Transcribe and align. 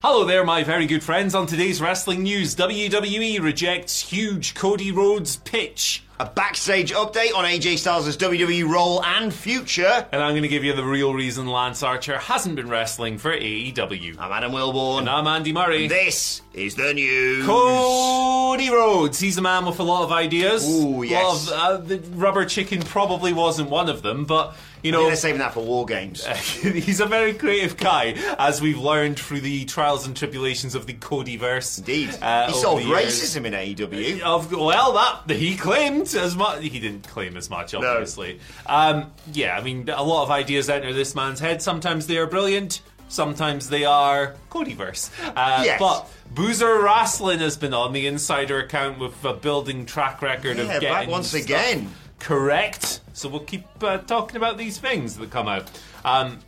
Hello 0.00 0.24
there, 0.24 0.44
my 0.44 0.62
very 0.62 0.86
good 0.86 1.02
friends. 1.02 1.34
On 1.34 1.44
today's 1.44 1.80
wrestling 1.80 2.22
news, 2.22 2.54
WWE 2.54 3.42
rejects 3.42 4.00
huge 4.00 4.54
Cody 4.54 4.92
Rhodes 4.92 5.38
pitch. 5.38 6.04
A 6.20 6.24
backstage 6.24 6.92
update 6.92 7.34
on 7.34 7.44
AJ 7.44 7.78
Styles' 7.78 8.16
WWE 8.16 8.68
role 8.68 9.04
and 9.04 9.34
future. 9.34 10.06
And 10.12 10.22
I'm 10.22 10.34
going 10.34 10.42
to 10.42 10.48
give 10.48 10.62
you 10.62 10.72
the 10.72 10.84
real 10.84 11.14
reason 11.14 11.48
Lance 11.48 11.82
Archer 11.82 12.16
hasn't 12.16 12.54
been 12.54 12.68
wrestling 12.68 13.18
for 13.18 13.32
AEW. 13.32 14.16
I'm 14.20 14.30
Adam 14.30 14.52
Wilbourn. 14.52 15.00
And 15.00 15.08
I'm 15.08 15.26
Andy 15.26 15.52
Murray. 15.52 15.88
This 15.88 16.42
is 16.54 16.76
the 16.76 16.94
news. 16.94 17.44
Cody 17.44 18.70
Rhodes. 18.70 19.18
He's 19.18 19.36
a 19.36 19.42
man 19.42 19.66
with 19.66 19.80
a 19.80 19.84
lot 19.84 20.04
of 20.04 20.12
ideas. 20.12 20.64
Ooh, 20.64 21.02
yes. 21.02 21.48
A 21.48 21.50
lot 21.50 21.72
of, 21.72 21.80
uh, 21.80 21.84
the 21.84 21.98
rubber 22.10 22.44
chicken 22.44 22.82
probably 22.82 23.32
wasn't 23.32 23.68
one 23.68 23.88
of 23.88 24.02
them, 24.02 24.26
but 24.26 24.56
you 24.82 24.92
know, 24.92 25.06
They're 25.06 25.16
saving 25.16 25.40
that 25.40 25.54
for 25.54 25.64
War 25.64 25.86
Games. 25.86 26.24
he's 26.60 27.00
a 27.00 27.06
very 27.06 27.32
creative 27.34 27.76
guy, 27.76 28.14
as 28.38 28.60
we've 28.60 28.78
learned 28.78 29.18
through 29.18 29.40
the 29.40 29.64
trials 29.64 30.06
and 30.06 30.16
tribulations 30.16 30.74
of 30.74 30.86
the 30.86 30.94
Codyverse. 30.94 31.78
Indeed. 31.78 32.16
uh, 32.22 32.48
he 32.48 32.54
solved 32.54 32.84
racism 32.84 33.44
in 33.44 33.52
AEW. 33.52 34.20
Of 34.20 34.52
well, 34.52 34.92
that 35.26 35.36
he 35.36 35.56
claimed 35.56 36.14
as 36.14 36.36
much. 36.36 36.62
He 36.62 36.78
didn't 36.78 37.06
claim 37.08 37.36
as 37.36 37.50
much, 37.50 37.74
obviously. 37.74 38.40
Um, 38.66 39.12
yeah, 39.32 39.56
I 39.58 39.62
mean, 39.62 39.88
a 39.88 40.02
lot 40.02 40.22
of 40.24 40.30
ideas 40.30 40.68
enter 40.68 40.92
this 40.92 41.14
man's 41.14 41.40
head. 41.40 41.60
Sometimes 41.62 42.06
they 42.06 42.18
are 42.18 42.26
brilliant. 42.26 42.82
Sometimes 43.08 43.70
they 43.70 43.84
are 43.84 44.34
Codyverse. 44.50 45.10
Uh, 45.34 45.62
Yes. 45.64 45.80
But 45.80 46.08
Boozer 46.34 46.82
Wrestling 46.82 47.38
has 47.38 47.56
been 47.56 47.72
on 47.72 47.92
the 47.94 48.06
insider 48.06 48.58
account 48.60 48.98
with 48.98 49.24
a 49.24 49.32
building 49.32 49.86
track 49.86 50.20
record 50.20 50.58
Yeah, 50.58 50.64
of 50.64 50.68
back 50.68 50.80
getting 50.80 51.10
once 51.10 51.28
stuff 51.28 51.42
again. 51.44 51.90
Correct. 52.18 53.00
So 53.12 53.28
we'll 53.28 53.40
keep 53.40 53.66
uh, 53.82 53.98
talking 53.98 54.36
about 54.36 54.58
these 54.58 54.78
things 54.78 55.16
that 55.16 55.30
come 55.30 55.48
out. 55.48 55.70
Um, 56.04 56.38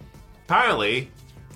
apparently, 0.46 1.10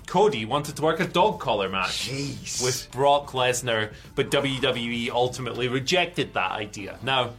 Cody 0.07 0.45
wanted 0.45 0.75
to 0.75 0.81
work 0.81 0.99
a 0.99 1.07
dog 1.07 1.39
collar 1.39 1.69
match 1.69 2.09
Jeez. 2.09 2.63
with 2.63 2.89
Brock 2.91 3.31
Lesnar, 3.31 3.93
but 4.15 4.31
WWE 4.31 5.09
ultimately 5.09 5.67
rejected 5.67 6.33
that 6.33 6.51
idea. 6.51 6.99
Now, 7.01 7.33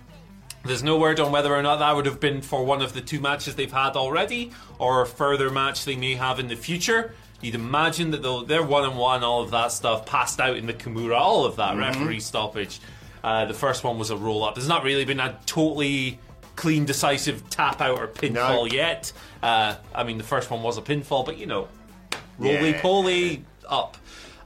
there's 0.65 0.83
no 0.83 0.99
word 0.99 1.21
on 1.21 1.31
whether 1.31 1.55
or 1.55 1.63
not 1.63 1.77
that 1.77 1.95
would 1.95 2.07
have 2.07 2.19
been 2.19 2.43
for 2.43 2.65
one 2.65 2.83
of 2.83 2.93
the 2.93 3.01
two 3.01 3.21
matches 3.21 3.55
they've 3.55 3.73
had 3.73 3.95
already, 3.97 4.53
or 4.79 5.03
a 5.03 5.07
further 5.07 5.51
match 5.51 5.85
they 5.85 5.97
may 5.97 6.15
have 6.15 6.41
in 6.41 6.49
the 6.49 6.57
future. 6.57 7.15
You'd 7.41 7.55
imagine 7.55 8.11
that 8.13 8.45
they're 8.49 8.63
one 8.63 8.85
on 8.85 8.97
one, 8.97 9.23
all 9.23 9.43
of 9.43 9.51
that 9.53 9.71
stuff, 9.71 10.07
passed 10.07 10.41
out 10.41 10.57
in 10.57 10.67
the 10.67 10.73
Kimura, 10.73 11.19
all 11.19 11.45
of 11.45 11.57
that 11.57 11.77
referee 11.77 12.21
stoppage. 12.21 12.81
Uh, 13.23 13.45
the 13.45 13.55
first 13.55 13.85
one 13.85 13.99
was 13.99 14.11
a 14.11 14.17
roll 14.17 14.43
up. 14.45 14.55
There's 14.55 14.69
not 14.69 14.85
really 14.85 15.05
been 15.05 15.20
a 15.20 15.39
totally 15.47 16.19
clean, 16.56 16.84
decisive 16.84 17.48
tap 17.50 17.80
out 17.80 17.98
or 17.98 18.08
pinfall 18.08 18.70
yet. 18.72 19.12
Uh, 19.42 19.77
I 19.94 20.05
mean, 20.05 20.18
the 20.18 20.24
first 20.24 20.50
one 20.50 20.62
was 20.62 20.78
a 20.78 20.83
pinfall, 20.83 21.24
but 21.24 21.39
you 21.39 21.46
know, 21.46 21.68
roly 22.39 22.72
poly 22.74 23.44
up. 23.68 23.96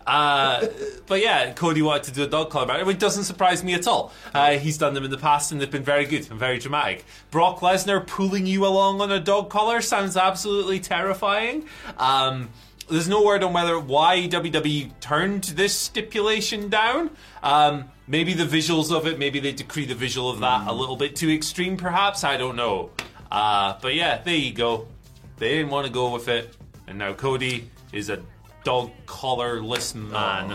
Uh, 0.07 0.67
but 1.07 1.21
yeah, 1.21 1.53
Cody 1.53 1.83
wanted 1.83 2.05
to 2.05 2.13
do 2.13 2.25
a 2.25 2.27
dog 2.27 2.51
collar 2.51 2.67
match, 2.67 2.85
which 2.85 2.99
doesn't 2.99 3.25
surprise 3.25 3.63
me 3.63 3.75
at 3.75 3.87
all. 3.87 4.13
Uh, 4.35 4.53
he's 4.53 4.77
done 4.77 4.95
them 4.95 5.05
in 5.05 5.11
the 5.11 5.19
past 5.19 5.53
and 5.53 5.61
they've 5.61 5.71
been 5.71 5.85
very 5.85 6.05
good 6.05 6.29
and 6.31 6.39
very 6.39 6.59
dramatic. 6.59 7.05
Brock 7.31 7.61
Lesnar 7.61 8.05
pulling 8.05 8.47
you 8.47 8.67
along 8.67 9.01
on 9.01 9.13
a 9.13 9.21
dog 9.21 9.51
collar 9.51 9.81
sounds 9.81 10.17
absolutely 10.17 10.81
terrifying. 10.81 11.67
Um, 11.97 12.49
there's 12.91 13.09
no 13.09 13.23
word 13.23 13.43
on 13.43 13.53
whether 13.53 13.79
why 13.79 14.29
WWE 14.29 14.99
turned 15.01 15.45
this 15.45 15.75
stipulation 15.75 16.69
down. 16.69 17.11
Um, 17.43 17.91
maybe 18.07 18.35
the 18.35 18.45
visuals 18.45 18.95
of 18.95 19.07
it, 19.07 19.19
maybe 19.19 19.41
they 19.41 19.53
decree 19.53 19.87
the 19.87 19.95
visual 19.95 20.31
of 20.31 20.41
that 20.41 20.67
a 20.67 20.73
little 20.73 20.97
bit 20.97 21.17
too 21.17 21.31
extreme, 21.31 21.77
perhaps. 21.77 22.25
I 22.25 22.37
don't 22.37 22.57
know. 22.57 22.91
Uh, 23.31 23.79
but 23.81 23.95
yeah, 23.95 24.21
there 24.23 24.35
you 24.35 24.53
go. 24.53 24.89
They 25.39 25.51
didn't 25.51 25.71
want 25.71 25.87
to 25.87 25.93
go 25.93 26.13
with 26.13 26.29
it, 26.29 26.57
and 26.87 26.99
now 26.99 27.15
Cody 27.15 27.71
is 27.93 28.11
a 28.11 28.23
dog 28.65 28.91
collarless 29.07 29.95
man. 29.95 30.51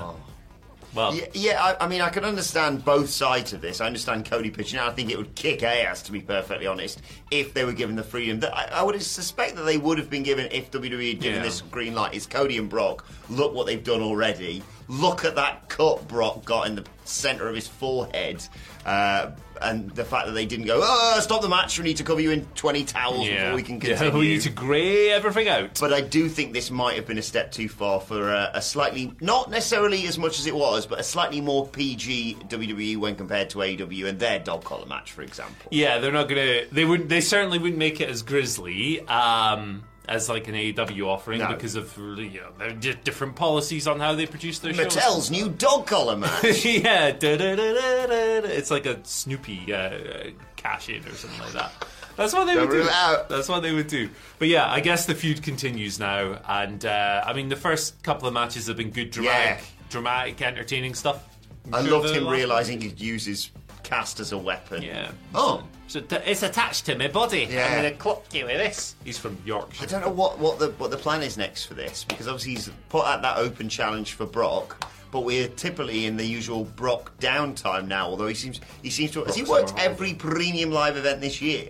Well, 0.95 1.13
Yeah, 1.13 1.25
yeah 1.33 1.63
I, 1.79 1.85
I 1.85 1.87
mean, 1.87 2.01
I 2.01 2.09
can 2.09 2.23
understand 2.23 2.85
both 2.85 3.09
sides 3.09 3.53
of 3.53 3.61
this. 3.61 3.81
I 3.81 3.85
understand 3.87 4.25
Cody 4.25 4.49
pitching 4.49 4.79
out. 4.79 4.89
I 4.89 4.93
think 4.93 5.11
it 5.11 5.17
would 5.17 5.35
kick 5.35 5.61
ass, 5.61 6.01
to 6.03 6.11
be 6.11 6.21
perfectly 6.21 6.65
honest, 6.67 7.01
if 7.31 7.53
they 7.53 7.65
were 7.65 7.73
given 7.73 7.95
the 7.95 8.03
freedom. 8.03 8.39
That 8.39 8.55
I, 8.55 8.79
I 8.79 8.83
would 8.83 9.01
suspect 9.01 9.55
that 9.57 9.63
they 9.63 9.77
would 9.77 9.97
have 9.97 10.09
been 10.09 10.23
given 10.23 10.47
if 10.51 10.71
WWE 10.71 11.09
had 11.09 11.19
given 11.19 11.39
Yeah. 11.39 11.43
this 11.43 11.61
green 11.61 11.93
light. 11.93 12.13
It's 12.13 12.25
Cody 12.25 12.57
and 12.57 12.69
Brock. 12.69 13.05
Look 13.29 13.53
what 13.53 13.67
they've 13.67 13.83
done 13.83 14.01
already. 14.01 14.63
Look 14.87 15.25
at 15.25 15.35
that 15.35 15.67
cut 15.67 16.07
Brock 16.07 16.45
got 16.45 16.67
in 16.67 16.75
the 16.75 16.85
centre 17.05 17.47
of 17.47 17.55
his 17.55 17.67
forehead. 17.67 18.43
Uh, 18.85 19.31
and 19.61 19.89
the 19.91 20.03
fact 20.03 20.27
that 20.27 20.33
they 20.33 20.45
didn't 20.45 20.65
go, 20.65 20.81
oh, 20.83 21.19
stop 21.21 21.41
the 21.41 21.47
match, 21.49 21.77
we 21.79 21.85
need 21.85 21.97
to 21.97 22.03
cover 22.03 22.19
you 22.19 22.31
in 22.31 22.45
20 22.55 22.83
towels 22.83 23.25
yeah. 23.25 23.45
before 23.45 23.55
we 23.55 23.63
can 23.63 23.75
Yeah, 23.75 23.87
continue. 23.97 24.19
we 24.19 24.27
need 24.27 24.41
to 24.41 24.49
grey 24.49 25.09
everything 25.11 25.47
out. 25.47 25.79
But 25.79 25.93
I 25.93 26.01
do 26.01 26.27
think 26.27 26.53
this 26.53 26.69
might 26.69 26.97
have 26.97 27.07
been 27.07 27.17
a 27.17 27.21
step 27.23 27.51
too 27.51 27.69
far 27.69 27.99
for 28.01 28.29
a, 28.29 28.51
a 28.55 28.61
slightly, 28.61 29.13
not 29.21 29.49
necessarily 29.49 30.05
as 30.07 30.17
much 30.19 30.39
as 30.39 30.45
it 30.45 30.53
was, 30.53 30.85
but 30.85 30.99
a 30.99 31.03
slightly 31.03 31.39
more 31.41 31.65
PG 31.67 32.35
WWE 32.49 32.97
when 32.97 33.15
compared 33.15 33.49
to 33.51 33.59
AEW 33.59 34.07
and 34.07 34.19
their 34.19 34.39
dog 34.39 34.63
collar 34.65 34.85
match, 34.85 35.13
for 35.13 35.21
example. 35.21 35.69
Yeah, 35.71 35.99
they're 35.99 36.11
not 36.11 36.27
gonna. 36.27 36.65
They 36.71 36.83
wouldn't. 36.85 37.09
They 37.09 37.21
certainly 37.21 37.57
wouldn't 37.57 37.79
make 37.79 38.01
it 38.01 38.09
as 38.09 38.21
grisly 38.23 39.01
um, 39.07 39.83
as 40.07 40.29
like 40.29 40.47
an 40.47 40.55
AEW 40.55 41.07
offering 41.07 41.39
No. 41.39 41.47
because 41.47 41.75
of 41.75 41.95
you 41.97 42.41
know 42.59 42.71
different 43.03 43.35
policies 43.35 43.87
on 43.87 43.99
how 43.99 44.13
they 44.15 44.25
produce 44.25 44.59
their 44.59 44.73
shows. 44.73 44.95
Mattel's 44.95 45.31
new 45.31 45.49
dog 45.49 45.87
collar 45.87 46.15
match. 46.17 46.43
yeah, 46.65 47.15
it's 47.21 48.71
like 48.71 48.85
a 48.85 48.99
Snoopy 49.03 49.73
uh, 49.73 49.77
uh, 49.77 50.23
cash 50.55 50.89
in 50.89 51.05
or 51.05 51.11
something 51.11 51.39
like 51.39 51.53
that. 51.53 51.71
That's 52.15 52.33
what 52.33 52.45
they 52.45 52.53
Don't 52.55 52.69
would 52.69 52.83
do. 52.83 52.89
That's 53.29 53.49
what 53.49 53.59
they 53.61 53.73
would 53.73 53.87
do. 53.87 54.09
But 54.39 54.47
yeah, 54.47 54.71
I 54.71 54.79
guess 54.79 55.05
the 55.05 55.15
feud 55.15 55.43
continues 55.43 55.99
now, 55.99 56.39
and 56.47 56.85
uh, 56.85 57.23
I 57.25 57.33
mean 57.33 57.49
the 57.49 57.55
first 57.57 58.01
couple 58.03 58.27
of 58.27 58.33
matches 58.33 58.67
have 58.67 58.77
been 58.77 58.91
good, 58.91 59.11
dramatic, 59.11 59.59
Yeah. 59.59 59.65
dramatic, 59.89 60.41
entertaining 60.41 60.93
stuff. 60.93 61.27
I 61.73 61.83
Sure 61.83 61.99
loved 61.99 62.15
him 62.15 62.27
realising 62.27 62.79
he'd 62.79 63.01
use 63.01 63.25
his 63.25 63.49
cast 63.85 64.19
as 64.19 64.31
a 64.31 64.37
weapon. 64.37 64.81
Yeah. 64.81 65.11
Oh. 65.33 65.63
So 65.87 66.01
t- 66.01 66.15
it's 66.25 66.43
attached 66.43 66.85
to 66.87 66.97
my 66.97 67.07
body. 67.07 67.47
Yeah. 67.49 67.67
I'm 67.67 67.75
gonna 67.75 67.91
clock 67.91 68.25
you 68.33 68.45
with 68.45 68.57
this. 68.57 68.95
He's 69.03 69.17
from 69.17 69.37
Yorkshire. 69.45 69.83
I 69.83 69.85
don't 69.85 70.01
know 70.01 70.09
what, 70.09 70.39
what 70.39 70.59
the 70.59 70.69
what 70.71 70.91
the 70.91 70.97
plan 70.97 71.21
is 71.21 71.37
next 71.37 71.65
for 71.65 71.75
this 71.75 72.03
because 72.03 72.27
obviously 72.27 72.53
he's 72.55 72.69
put 72.89 73.05
out 73.05 73.21
that 73.21 73.37
open 73.37 73.69
challenge 73.69 74.13
for 74.13 74.25
Brock, 74.25 74.89
but 75.11 75.21
we're 75.21 75.47
typically 75.47 76.05
in 76.07 76.17
the 76.17 76.25
usual 76.25 76.65
Brock 76.65 77.17
downtime 77.19 77.87
now. 77.87 78.07
Although 78.07 78.27
he 78.27 78.33
seems 78.33 78.59
he 78.81 78.89
seems 78.89 79.11
to 79.11 79.23
has 79.23 79.35
he 79.35 79.43
Brock's 79.43 79.71
worked 79.71 79.73
on 79.73 79.79
every 79.79 80.13
premium 80.15 80.71
live 80.71 80.97
event 80.97 81.21
this 81.21 81.41
year? 81.41 81.69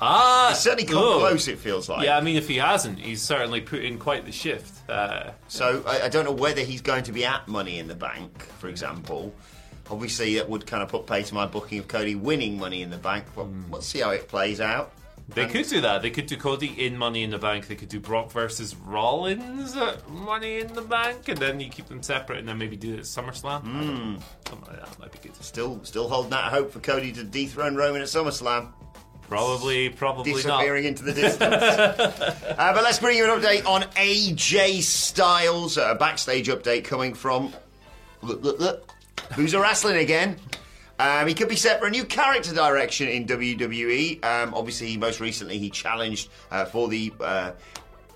Ah, 0.00 0.48
He's 0.50 0.58
certainly 0.58 0.84
come 0.84 0.98
oh. 0.98 1.18
close. 1.18 1.48
It 1.48 1.58
feels 1.58 1.88
like. 1.88 2.04
Yeah, 2.04 2.16
I 2.16 2.20
mean, 2.20 2.36
if 2.36 2.46
he 2.46 2.56
hasn't, 2.56 2.98
he's 3.00 3.20
certainly 3.22 3.60
put 3.60 3.80
in 3.84 3.98
quite 3.98 4.24
the 4.24 4.32
shift. 4.32 4.88
Uh, 4.88 5.30
So 5.48 5.82
I, 5.86 6.02
I 6.02 6.08
don't 6.08 6.24
know 6.24 6.32
whether 6.32 6.60
he's 6.62 6.80
going 6.80 7.02
to 7.04 7.12
be 7.12 7.24
at 7.24 7.48
Money 7.48 7.78
in 7.80 7.88
the 7.88 7.96
Bank, 7.96 8.44
for 8.58 8.68
example. 8.68 9.34
Obviously, 9.90 10.34
that 10.36 10.48
would 10.48 10.66
kind 10.66 10.82
of 10.82 10.88
put 10.88 11.06
pay 11.06 11.22
to 11.22 11.34
my 11.34 11.46
booking 11.46 11.78
of 11.78 11.88
Cody 11.88 12.14
winning 12.14 12.58
Money 12.58 12.82
in 12.82 12.90
the 12.90 12.96
Bank. 12.98 13.24
But 13.34 13.44
Hmm. 13.44 13.72
let's 13.72 13.86
see 13.86 14.00
how 14.00 14.10
it 14.10 14.28
plays 14.28 14.60
out. 14.60 14.92
they 15.34 15.42
And- 15.42 15.52
could 15.52 15.68
do 15.68 15.82
that. 15.82 16.00
They 16.00 16.08
could 16.08 16.24
do 16.26 16.38
Cody 16.38 16.68
in 16.86 16.96
Money 16.96 17.22
in 17.22 17.28
the 17.28 17.36
Bank. 17.38 17.68
They 17.68 17.74
could 17.74 17.90
do 17.90 18.00
Brock 18.00 18.30
versus 18.32 18.74
Rollins 18.74 19.76
at 19.76 20.08
Money 20.08 20.60
in 20.60 20.72
the 20.72 20.80
Bank, 20.80 21.28
and 21.28 21.36
then 21.36 21.60
you 21.60 21.68
keep 21.68 21.86
them 21.88 22.02
separate, 22.02 22.38
and 22.38 22.48
then 22.48 22.56
maybe 22.56 22.76
do 22.76 22.94
it 22.94 22.98
at 23.00 23.04
SummerSlam. 23.04 23.60
I. 23.66 24.48
Something 24.48 24.66
like 24.72 24.80
that 24.82 24.98
might 24.98 25.12
be 25.12 25.18
good. 25.28 25.36
Still, 25.44 25.80
still 25.84 26.08
holding 26.08 26.32
out 26.32 26.44
hope 26.44 26.72
for 26.72 26.80
Cody 26.80 27.12
to 27.12 27.24
dethrone 27.24 27.76
Roman 27.76 28.00
at 28.00 28.08
SummerSlam. 28.08 28.68
Probably, 29.28 29.90
probably 29.90 30.32
disappearing 30.32 30.84
not. 30.84 30.88
into 30.88 31.02
the 31.02 31.12
distance. 31.20 31.42
uh, 31.62 32.72
but 32.72 32.82
let's 32.82 32.98
bring 32.98 33.18
you 33.18 33.30
an 33.30 33.38
update 33.38 33.66
on 33.66 33.82
AJ 33.96 34.80
Styles. 34.80 35.76
A 35.76 35.94
backstage 35.94 36.48
update 36.48 36.84
coming 36.84 37.12
from 37.12 37.52
look, 38.22 38.42
look, 38.42 38.58
look. 38.58 38.94
Who's 39.34 39.54
a 39.54 39.60
wrestling 39.60 39.96
again? 39.98 40.36
Um, 40.98 41.28
he 41.28 41.34
could 41.34 41.48
be 41.48 41.54
set 41.56 41.78
for 41.80 41.86
a 41.86 41.90
new 41.90 42.04
character 42.04 42.52
direction 42.54 43.08
in 43.08 43.24
WWE. 43.26 44.24
Um, 44.24 44.52
obviously, 44.54 44.96
most 44.96 45.20
recently 45.20 45.58
he 45.58 45.70
challenged 45.70 46.28
uh, 46.50 46.64
for 46.64 46.88
the 46.88 47.12
uh, 47.20 47.52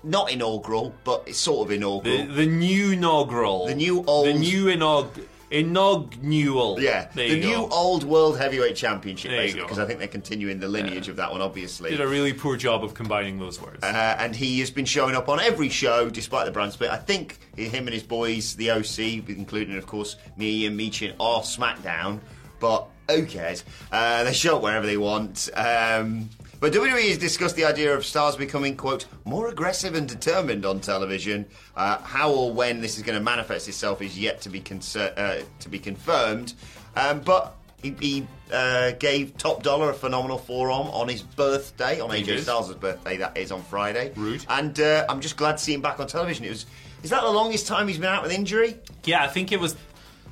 not 0.03 0.31
inaugural, 0.31 0.93
but 1.05 1.23
it's 1.27 1.37
sort 1.37 1.67
of 1.67 1.71
inaugural. 1.71 2.25
The, 2.25 2.33
the 2.33 2.45
new 2.45 2.91
inaugural. 2.91 3.67
The 3.67 3.75
new 3.75 4.03
old- 4.05 4.27
The 4.27 4.33
new 4.33 4.65
inaug. 4.65 5.07
Inaugural. 5.53 6.79
yeah, 6.79 7.09
There 7.13 7.29
the 7.29 7.39
new 7.39 7.55
go. 7.55 7.69
old 7.71 8.03
World 8.03 8.37
Heavyweight 8.37 8.75
Championship, 8.75 9.31
There 9.31 9.39
basically, 9.41 9.61
because 9.63 9.79
I 9.79 9.85
think 9.85 9.99
they're 9.99 10.07
continuing 10.07 10.59
the 10.59 10.67
lineage 10.67 11.07
of 11.09 11.15
that 11.17 11.31
one, 11.31 11.41
obviously. 11.41 11.91
Did 11.91 12.01
a 12.01 12.07
really 12.07 12.33
poor 12.33 12.57
job 12.57 12.83
of 12.83 12.93
combining 12.93 13.39
those 13.39 13.61
words. 13.61 13.83
Uh, 13.83 14.15
and 14.19 14.35
he 14.35 14.59
has 14.61 14.71
been 14.71 14.85
showing 14.85 15.15
up 15.15 15.29
on 15.29 15.39
every 15.39 15.69
show 15.69 16.09
despite 16.09 16.45
the 16.45 16.51
brand 16.51 16.73
split. 16.73 16.89
I 16.89 16.97
think 16.97 17.37
him 17.55 17.85
and 17.87 17.93
his 17.93 18.03
boys, 18.03 18.55
the 18.55 18.71
OC, 18.71 19.29
including, 19.29 19.77
of 19.77 19.85
course, 19.85 20.15
me 20.37 20.65
and 20.65 20.79
Michin, 20.79 21.13
are 21.19 21.41
SmackDown, 21.41 22.19
but 22.59 22.87
who 23.09 23.25
cares? 23.25 23.63
Uh, 23.91 24.23
they 24.23 24.33
show 24.33 24.55
up 24.57 24.63
wherever 24.63 24.85
they 24.85 24.97
want. 24.97 25.49
Um, 25.55 26.29
but 26.63 26.71
WWE 26.71 27.09
has 27.09 27.17
discussed 27.17 27.57
the 27.57 27.65
idea 27.65 27.93
of 27.93 28.05
stars 28.05 28.37
becoming, 28.37 28.77
quote, 28.77 29.05
more 29.25 29.49
aggressive 29.49 29.95
and 29.95 30.07
determined 30.07 30.65
on 30.65 30.79
television. 30.79 31.45
Uh, 31.75 31.97
how 31.97 32.31
or 32.31 32.53
when 32.53 32.79
this 32.79 32.95
is 32.95 33.03
going 33.03 33.17
to 33.17 33.21
manifest 33.21 33.67
itself 33.67 34.01
is 34.01 34.17
yet 34.17 34.39
to 34.39 34.47
be, 34.47 34.61
concer- 34.61 35.13
uh, 35.17 35.41
to 35.59 35.67
be 35.67 35.77
confirmed. 35.77 36.53
Um, 36.95 37.19
but 37.19 37.53
he, 37.81 37.93
he 37.99 38.27
uh, 38.49 38.91
gave 38.91 39.35
Top 39.37 39.61
Dolla 39.61 39.89
a 39.89 39.93
phenomenal 39.93 40.37
forearm 40.37 40.87
on 40.87 41.09
his 41.09 41.21
birthday, 41.21 41.99
on 41.99 42.11
AJ. 42.11 42.39
Styles' 42.39 42.73
birthday, 42.75 43.17
that 43.17 43.35
is 43.35 43.51
on 43.51 43.61
Friday. 43.63 44.13
Rude. 44.15 44.45
And 44.47 44.79
uh, 44.79 45.05
I'm 45.09 45.19
just 45.19 45.35
glad 45.35 45.57
to 45.57 45.63
see 45.65 45.73
him 45.73 45.81
back 45.81 45.99
on 45.99 46.07
television. 46.07 46.45
It 46.45 46.51
was. 46.51 46.65
Is 47.03 47.09
that 47.09 47.23
the 47.23 47.29
longest 47.29 47.67
time 47.67 47.89
he's 47.89 47.97
been 47.97 48.07
out 48.07 48.23
with 48.23 48.31
injury? 48.31 48.77
yeah, 49.03 49.21
I 49.21 49.27
think 49.27 49.51
it 49.51 49.59
was. 49.59 49.75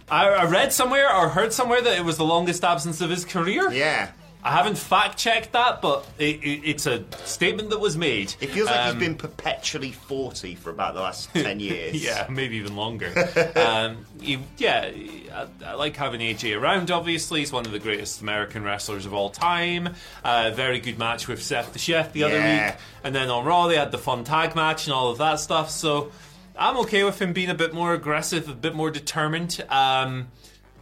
I 0.09 0.45
read 0.45 0.71
somewhere 0.71 1.13
or 1.13 1.27
heard 1.27 1.51
somewhere 1.51 1.81
that 1.81 1.97
it 1.97 2.05
was 2.05 2.15
the 2.15 2.23
longest 2.23 2.63
absence 2.63 3.01
of 3.01 3.09
his 3.09 3.25
career. 3.25 3.69
Yeah. 3.69 4.11
I 4.43 4.51
haven't 4.51 4.77
fact 4.77 5.17
checked 5.17 5.51
that, 5.51 5.81
but 5.81 6.07
it, 6.17 6.43
it, 6.43 6.61
it's 6.65 6.88
a 6.88 7.03
statement 7.25 7.69
that 7.69 7.79
was 7.79 7.95
made. 7.95 8.33
It 8.41 8.49
feels 8.49 8.67
like 8.67 8.79
Um, 8.79 8.95
he's 8.95 9.07
been 9.07 9.15
perpetually 9.15 9.91
40 9.91 10.55
for 10.55 10.69
about 10.71 10.95
the 10.95 11.01
last 11.01 11.31
10 11.33 11.59
years. 11.59 12.03
Yeah, 12.03 12.25
maybe 12.29 12.57
even 12.57 12.75
longer. 12.75 13.11
um, 13.55 14.05
he, 14.19 14.39
yeah, 14.57 14.91
I, 15.33 15.47
I 15.65 15.73
like 15.73 15.95
having 15.95 16.21
AJ 16.21 16.59
around. 16.59 16.89
Obviously, 16.89 17.41
he's 17.41 17.51
one 17.51 17.65
of 17.65 17.71
the 17.71 17.79
greatest 17.79 18.21
American 18.21 18.63
wrestlers 18.63 19.05
of 19.05 19.13
all 19.13 19.29
time. 19.29 19.95
Uh, 20.23 20.51
very 20.55 20.79
good 20.79 20.97
match 20.97 21.27
with 21.27 21.41
Seth 21.41 21.73
the 21.73 21.79
Chef 21.79 22.11
the 22.13 22.23
other 22.23 22.38
week, 22.41 22.75
and 23.03 23.13
then 23.13 23.29
on 23.29 23.45
Raw 23.45 23.67
they 23.67 23.77
had 23.77 23.91
the 23.91 23.97
fun 23.99 24.23
tag 24.23 24.55
match 24.55 24.88
and 24.88 24.93
all 24.93 25.11
of 25.11 25.19
that 25.19 25.39
stuff. 25.39 25.69
So 25.69 26.11
I'm 26.57 26.77
okay 26.79 27.03
with 27.03 27.21
him 27.21 27.33
being 27.33 27.49
a 27.49 27.55
bit 27.55 27.73
more 27.73 27.93
aggressive, 27.93 28.49
a 28.49 28.53
bit 28.53 28.73
more 28.75 28.89
determined. 28.91 29.63
Um, 29.69 30.27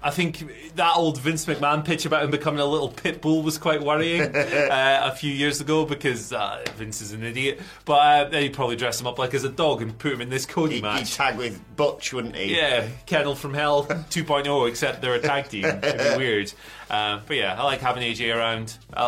I 0.02 0.12
think 0.12 0.46
that 0.76 0.96
old 0.96 1.20
Vince 1.20 1.46
McMahon 1.46 1.84
pitch 1.84 2.06
about 2.06 2.24
him 2.24 2.32
becoming 2.32 2.62
a 2.62 2.66
little 2.66 2.88
pit 2.88 3.22
bull 3.22 3.42
was 3.42 3.58
quite 3.58 3.82
worrying 3.82 4.22
uh, 4.36 5.02
a 5.04 5.14
few 5.14 5.32
years 5.32 5.60
ago 5.60 5.84
because 5.86 6.32
uh, 6.32 6.64
Vince 6.78 7.02
is 7.02 7.12
an 7.12 7.22
idiot. 7.24 7.60
But 7.84 8.34
uh, 8.34 8.38
he'd 8.40 8.54
probably 8.54 8.78
dress 8.78 9.02
him 9.02 9.08
up 9.08 9.20
like 9.20 9.34
as 9.34 9.44
a 9.44 9.50
dog 9.50 9.82
and 9.82 9.98
put 9.98 10.14
him 10.14 10.22
in 10.22 10.30
this 10.30 10.46
Cody 10.46 10.76
He'd, 10.76 10.78
he'd 10.78 10.84
match. 10.84 11.16
tag 11.16 11.38
with 11.38 11.60
Butch, 11.76 12.14
wouldn't 12.14 12.36
he? 12.38 12.56
Yeah, 12.56 12.88
Kennel 13.08 13.36
from 13.36 13.54
Hell 13.54 13.84
2.0, 13.88 14.70
except 14.70 15.02
they're 15.02 15.16
a 15.16 15.20
tag 15.20 15.50
team. 15.50 15.66
It'd 15.66 15.82
be 16.14 16.18
weird. 16.24 16.54
Uh, 16.90 17.20
but 17.28 17.38
yeah, 17.38 17.60
I 17.60 17.64
like 17.64 17.82
having 17.82 18.02
AJ 18.04 18.36
around. 18.36 18.76
I, 18.94 19.04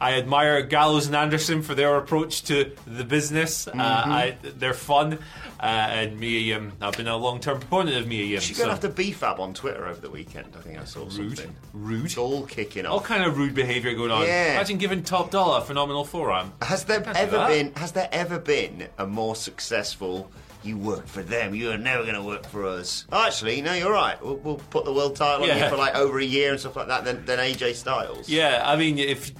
I, 0.00 0.10
I 0.12 0.14
admire 0.18 0.62
Gallows 0.62 1.06
and 1.06 1.14
Anderson 1.14 1.62
for 1.62 1.74
their 1.74 1.96
approach 1.96 2.42
to 2.44 2.72
the 2.86 3.04
business. 3.04 3.68
Uh, 3.68 3.72
I, 3.76 4.36
they're 4.42 4.74
fun. 4.74 5.18
Uh, 5.60 5.66
and 5.66 6.18
Mia 6.18 6.40
Yim, 6.40 6.72
I've 6.80 6.96
been 6.96 7.06
a 7.06 7.16
long 7.16 7.38
term 7.38 7.60
proponent 7.60 7.96
of 7.96 8.08
Mia 8.08 8.24
Yim. 8.24 8.40
She's 8.40 8.56
so- 8.56 8.64
going 8.64 8.76
to 8.76 8.82
have 8.82 8.90
to 8.90 8.96
beef 8.96 9.22
up 9.22 9.38
on 9.38 9.54
Twitter 9.54 9.86
over 9.86 10.00
the 10.00 10.10
weekend. 10.10 10.48
I 10.58 10.60
think 10.60 10.80
I 10.80 10.84
saw 10.84 11.02
Rude. 11.04 11.12
something. 11.12 11.54
Rude. 11.72 12.06
It's 12.06 12.18
all 12.18 12.44
kicking 12.46 12.84
off. 12.84 12.92
all 12.92 13.00
kind 13.00 13.22
of 13.22 13.38
rude 13.38 13.54
behaviour 13.54 13.94
going 13.94 14.10
on. 14.10 14.26
Yeah. 14.26 14.54
Imagine 14.54 14.78
giving 14.78 15.04
Top 15.04 15.30
Dolla 15.30 15.58
a 15.58 15.60
phenomenal 15.60 16.04
forearm. 16.04 16.52
Has 16.62 16.84
there 16.84 17.04
ever 17.14 17.46
been? 17.46 17.72
Has 17.76 17.92
there 17.92 18.08
ever 18.10 18.40
been 18.40 18.88
a 18.98 19.06
more 19.06 19.36
successful? 19.36 20.32
You 20.62 20.76
work 20.78 21.06
for 21.06 21.22
them. 21.22 21.54
You 21.54 21.70
are 21.72 21.78
never 21.78 22.02
going 22.02 22.14
to 22.14 22.22
work 22.22 22.46
for 22.46 22.66
us. 22.66 23.06
Actually, 23.12 23.60
no, 23.62 23.72
you're 23.74 23.92
right. 23.92 24.22
We'll, 24.22 24.36
we'll 24.36 24.56
put 24.70 24.84
the 24.84 24.92
world 24.92 25.16
title 25.16 25.42
on 25.42 25.48
Yeah. 25.48 25.64
you 25.64 25.70
for 25.70 25.76
like 25.76 25.94
over 25.94 26.18
a 26.20 26.24
year 26.24 26.50
and 26.52 26.60
stuff 26.60 26.76
like 26.76 26.88
that. 26.88 27.04
Then, 27.04 27.24
than 27.24 27.38
AJ 27.38 27.74
Styles. 27.74 28.28
Yeah, 28.28 28.62
I 28.64 28.76
mean, 28.76 28.98
if 28.98 29.32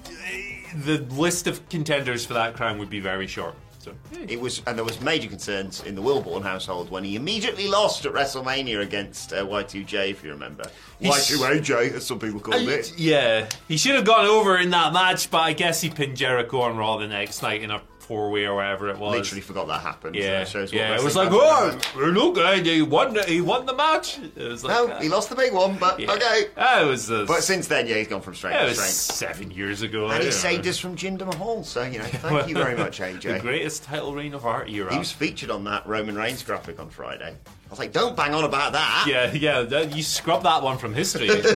the 0.84 0.98
list 1.14 1.46
of 1.46 1.68
contenders 1.68 2.24
for 2.26 2.34
that 2.34 2.54
crown 2.54 2.78
would 2.78 2.90
be 2.90 3.00
very 3.00 3.26
short. 3.26 3.54
So, 3.78 3.92
It 4.28 4.40
was, 4.40 4.62
and 4.68 4.78
there 4.78 4.84
was 4.84 5.00
major 5.00 5.28
concerns 5.28 5.82
in 5.82 5.96
the 5.96 6.02
Wilbourn 6.02 6.42
household 6.44 6.88
when 6.90 7.02
he 7.02 7.16
immediately 7.16 7.66
lost 7.66 8.06
at 8.06 8.12
WrestleMania 8.12 8.80
against 8.80 9.32
uh, 9.32 9.44
Y2J, 9.44 10.10
if 10.10 10.22
you 10.22 10.30
remember. 10.30 10.62
He's- 11.00 11.30
Y2AJ, 11.32 11.94
as 11.94 12.06
some 12.06 12.20
people 12.20 12.38
called 12.38 12.68
it. 12.68 12.96
Yeah, 12.96 13.48
he 13.66 13.76
should 13.76 13.96
have 13.96 14.04
gone 14.04 14.24
over 14.24 14.56
in 14.58 14.70
that 14.70 14.92
match, 14.92 15.30
but 15.32 15.38
I 15.38 15.52
guess 15.52 15.80
he 15.80 15.90
pinned 15.90 16.16
Jericho 16.16 16.60
on 16.60 16.76
Raw 16.76 16.98
the 16.98 17.08
next 17.08 17.42
night 17.42 17.62
in 17.62 17.72
a 17.72 17.82
four 18.02 18.30
way 18.30 18.44
or 18.46 18.56
whatever 18.56 18.88
it 18.88 18.98
was. 18.98 19.12
Literally 19.16 19.40
forgot 19.40 19.66
that 19.68 19.80
happened. 19.80 20.14
Yeah, 20.16 20.22
so 20.22 20.28
that 20.30 20.48
shows 20.48 20.72
what 20.72 20.78
yeah. 20.78 20.96
It 20.96 21.02
was 21.02 21.16
like, 21.16 21.30
fans 21.30 21.40
oh, 21.40 22.02
look, 22.02 22.64
he 22.64 22.82
won. 22.82 23.16
He 23.26 23.40
won 23.40 23.66
the 23.66 23.74
match. 23.74 24.18
It 24.18 24.36
was 24.36 24.64
like, 24.64 24.74
No, 24.74 24.88
uh, 24.94 25.00
he 25.00 25.08
lost 25.08 25.30
the 25.30 25.36
big 25.36 25.52
one, 25.52 25.78
but 25.78 25.98
yeah. 26.00 26.12
okay. 26.12 26.46
It 26.56 26.86
was. 26.86 27.10
Uh, 27.10 27.24
But 27.26 27.42
since 27.42 27.68
then, 27.68 27.86
yeah, 27.86 27.96
he's 27.96 28.08
gone 28.08 28.20
from 28.22 28.34
strength 28.34 28.54
yeah, 28.54 28.62
it 28.62 28.64
to 28.64 28.68
was 28.70 28.78
strength. 28.78 29.36
seven 29.36 29.50
years 29.50 29.82
ago. 29.82 30.08
And 30.10 30.22
he 30.22 30.28
I 30.28 30.30
saved 30.30 30.64
don't 30.64 30.70
us 30.70 30.78
from 30.78 30.96
Jinder 30.96 31.26
Mahal, 31.26 31.64
so, 31.64 31.82
you 31.84 31.98
know, 31.98 32.04
thank 32.04 32.32
know. 32.32 32.46
you 32.46 32.54
very 32.54 32.76
much, 32.76 32.98
the 32.98 33.04
AJ. 33.04 33.40
greatest 33.40 33.84
title 33.84 34.14
reign 34.14 34.34
of 34.34 34.44
our 34.44 34.66
era. 34.66 34.92
He 34.92 34.98
was 34.98 35.12
featured 35.12 35.50
on 35.50 35.64
that 35.64 35.86
Roman 35.86 36.16
Reigns 36.16 36.42
graphic 36.42 36.80
on 36.80 36.90
Friday. 36.90 37.34
I 37.46 37.70
was 37.70 37.78
like, 37.78 37.92
don't 37.92 38.16
bang 38.16 38.34
on 38.34 38.44
about 38.44 38.72
that. 38.72 39.06
yeah, 39.08 39.32
yeah. 39.32 39.62
That, 39.62 39.96
you 39.96 40.02
scrub 40.02 40.42
that 40.42 40.62
one 40.62 40.76
from 40.78 40.92
history. 40.92 41.30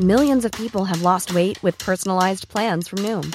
Millions 0.00 0.44
of 0.44 0.52
people 0.52 0.84
have 0.84 1.02
lost 1.02 1.34
weight 1.34 1.62
with 1.62 1.76
personalized 1.78 2.48
plans 2.48 2.88
from 2.88 3.00
Noom, 3.00 3.34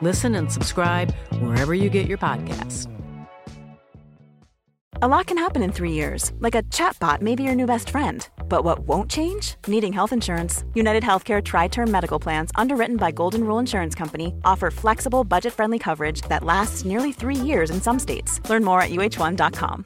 Listen 0.00 0.34
and 0.34 0.50
subscribe 0.50 1.12
wherever 1.40 1.74
you 1.74 1.90
get 1.90 2.06
your 2.06 2.18
podcasts. 2.18 2.86
A 5.02 5.08
lot 5.08 5.26
can 5.26 5.36
happen 5.36 5.62
in 5.62 5.72
three 5.72 5.92
years, 5.92 6.32
like 6.38 6.54
a 6.54 6.62
chatbot 6.64 7.20
may 7.20 7.34
be 7.34 7.42
your 7.42 7.54
new 7.54 7.66
best 7.66 7.90
friend. 7.90 8.26
But 8.48 8.64
what 8.64 8.78
won't 8.78 9.10
change? 9.10 9.56
Needing 9.66 9.92
health 9.92 10.10
insurance. 10.10 10.64
United 10.72 11.02
Healthcare 11.02 11.44
Tri 11.44 11.68
Term 11.68 11.90
Medical 11.90 12.18
Plans, 12.18 12.50
underwritten 12.54 12.96
by 12.96 13.10
Golden 13.10 13.44
Rule 13.44 13.58
Insurance 13.58 13.94
Company, 13.94 14.34
offer 14.42 14.70
flexible, 14.70 15.22
budget 15.22 15.52
friendly 15.52 15.78
coverage 15.78 16.22
that 16.30 16.44
lasts 16.44 16.86
nearly 16.86 17.12
three 17.12 17.36
years 17.36 17.70
in 17.70 17.82
some 17.82 17.98
states. 17.98 18.40
Learn 18.48 18.64
more 18.64 18.80
at 18.80 18.90
uh1.com. 18.90 19.84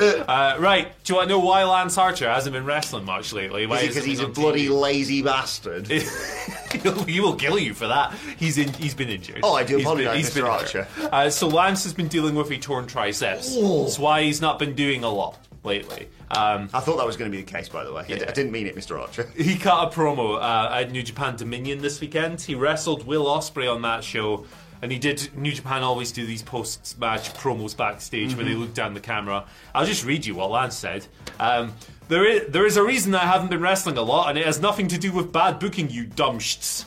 uh, 0.00 0.56
right. 0.58 0.92
Do 1.04 1.12
you 1.12 1.16
want 1.18 1.28
to 1.28 1.34
know 1.34 1.40
why 1.40 1.64
Lance 1.64 1.96
Archer 1.98 2.28
hasn't 2.28 2.52
been 2.52 2.64
wrestling 2.64 3.04
much 3.04 3.32
lately? 3.32 3.66
Why 3.66 3.76
Is 3.78 3.82
it 3.82 3.88
because 3.88 4.04
he's 4.04 4.20
a 4.20 4.28
bloody 4.28 4.66
TV? 4.68 4.80
lazy 4.80 5.22
bastard? 5.22 5.86
He'll- 7.06 7.34
kill 7.36 7.58
you 7.58 7.74
for 7.74 7.86
that. 7.88 8.14
He's 8.36 8.58
in. 8.58 8.72
He's 8.74 8.94
been 8.94 9.08
injured. 9.08 9.40
Oh, 9.42 9.54
I 9.54 9.64
do 9.64 9.76
He's 9.76 9.84
apologise, 9.86 10.16
he's 10.16 10.34
been 10.34 10.44
Mr. 10.44 10.60
injured. 10.62 10.86
Archer. 10.96 11.08
Uh, 11.12 11.30
so 11.30 11.48
Lance 11.48 11.84
has 11.84 11.92
been 11.94 12.08
dealing 12.08 12.34
with 12.34 12.50
a 12.50 12.58
torn 12.58 12.86
triceps. 12.86 13.54
That's 13.56 13.98
why 13.98 14.22
he's 14.22 14.40
not 14.40 14.58
been 14.58 14.74
doing 14.74 15.04
a 15.04 15.08
lot 15.10 15.38
lately. 15.64 16.08
Um, 16.30 16.68
I 16.72 16.80
thought 16.80 16.96
that 16.98 17.06
was 17.06 17.16
going 17.16 17.30
to 17.30 17.36
be 17.36 17.42
the 17.42 17.50
case, 17.50 17.68
by 17.68 17.84
the 17.84 17.92
way. 17.92 18.02
I 18.02 18.06
d- 18.18 18.24
I 18.24 18.30
didn't 18.32 18.52
mean 18.52 18.66
it, 18.66 18.76
Mr. 18.76 18.98
Archer. 19.00 19.30
he 19.36 19.56
cut 19.58 19.88
a 19.92 19.96
promo 19.96 20.36
uh, 20.40 20.72
at 20.74 20.90
New 20.92 21.02
Japan 21.02 21.36
Dominion 21.36 21.80
this 21.82 22.00
weekend. 22.00 22.40
He 22.40 22.54
wrestled 22.54 23.06
Will 23.06 23.24
Ospreay 23.26 23.72
on 23.72 23.82
that 23.82 24.04
show, 24.04 24.44
and 24.82 24.90
he 24.90 24.98
did. 24.98 25.36
New 25.36 25.52
Japan 25.52 25.82
always 25.82 26.12
do 26.12 26.26
these 26.26 26.42
post-match 26.42 27.34
promos 27.34 27.76
backstage 27.76 28.34
where 28.34 28.44
they 28.44 28.54
look 28.54 28.74
down 28.74 28.94
the 28.94 29.00
camera. 29.00 29.46
I'll 29.74 29.86
just 29.86 30.04
read 30.04 30.26
you 30.26 30.34
what 30.34 30.50
Lance 30.50 30.76
said. 30.76 31.06
Um, 31.38 31.74
there 32.08 32.24
is, 32.24 32.48
there 32.48 32.66
is 32.66 32.76
a 32.76 32.82
reason 32.82 33.14
I 33.14 33.20
haven't 33.20 33.50
been 33.50 33.60
wrestling 33.60 33.96
a 33.96 34.02
lot, 34.02 34.30
and 34.30 34.38
it 34.38 34.44
has 34.44 34.60
nothing 34.60 34.88
to 34.88 34.98
do 34.98 35.12
with 35.12 35.32
bad 35.32 35.58
booking, 35.60 35.90
you 35.90 36.06
dumb 36.06 36.38
shits. 36.38 36.84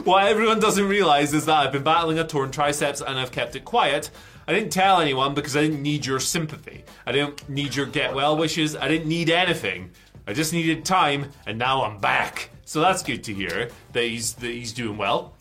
what 0.04 0.26
everyone 0.26 0.58
doesn't 0.58 0.88
realise 0.88 1.34
is 1.34 1.46
that 1.46 1.66
I've 1.66 1.72
been 1.72 1.82
battling 1.82 2.18
a 2.18 2.26
torn 2.26 2.50
triceps 2.50 3.02
and 3.02 3.18
I've 3.18 3.30
kept 3.30 3.56
it 3.56 3.64
quiet. 3.64 4.10
I 4.48 4.52
didn't 4.52 4.72
tell 4.72 5.00
anyone 5.00 5.34
because 5.34 5.56
I 5.56 5.60
didn't 5.60 5.82
need 5.82 6.06
your 6.06 6.18
sympathy. 6.18 6.84
I 7.06 7.12
didn't 7.12 7.48
need 7.48 7.76
your 7.76 7.86
get 7.86 8.14
well 8.14 8.36
wishes. 8.36 8.74
I 8.74 8.88
didn't 8.88 9.08
need 9.08 9.30
anything. 9.30 9.90
I 10.26 10.32
just 10.32 10.52
needed 10.52 10.84
time, 10.84 11.30
and 11.46 11.58
now 11.58 11.84
I'm 11.84 11.98
back. 11.98 12.50
So 12.64 12.80
that's 12.80 13.02
good 13.02 13.24
to 13.24 13.34
hear 13.34 13.68
that 13.92 14.02
he's 14.02 14.34
that 14.34 14.50
he's 14.50 14.72
doing 14.72 14.96
well, 14.96 15.34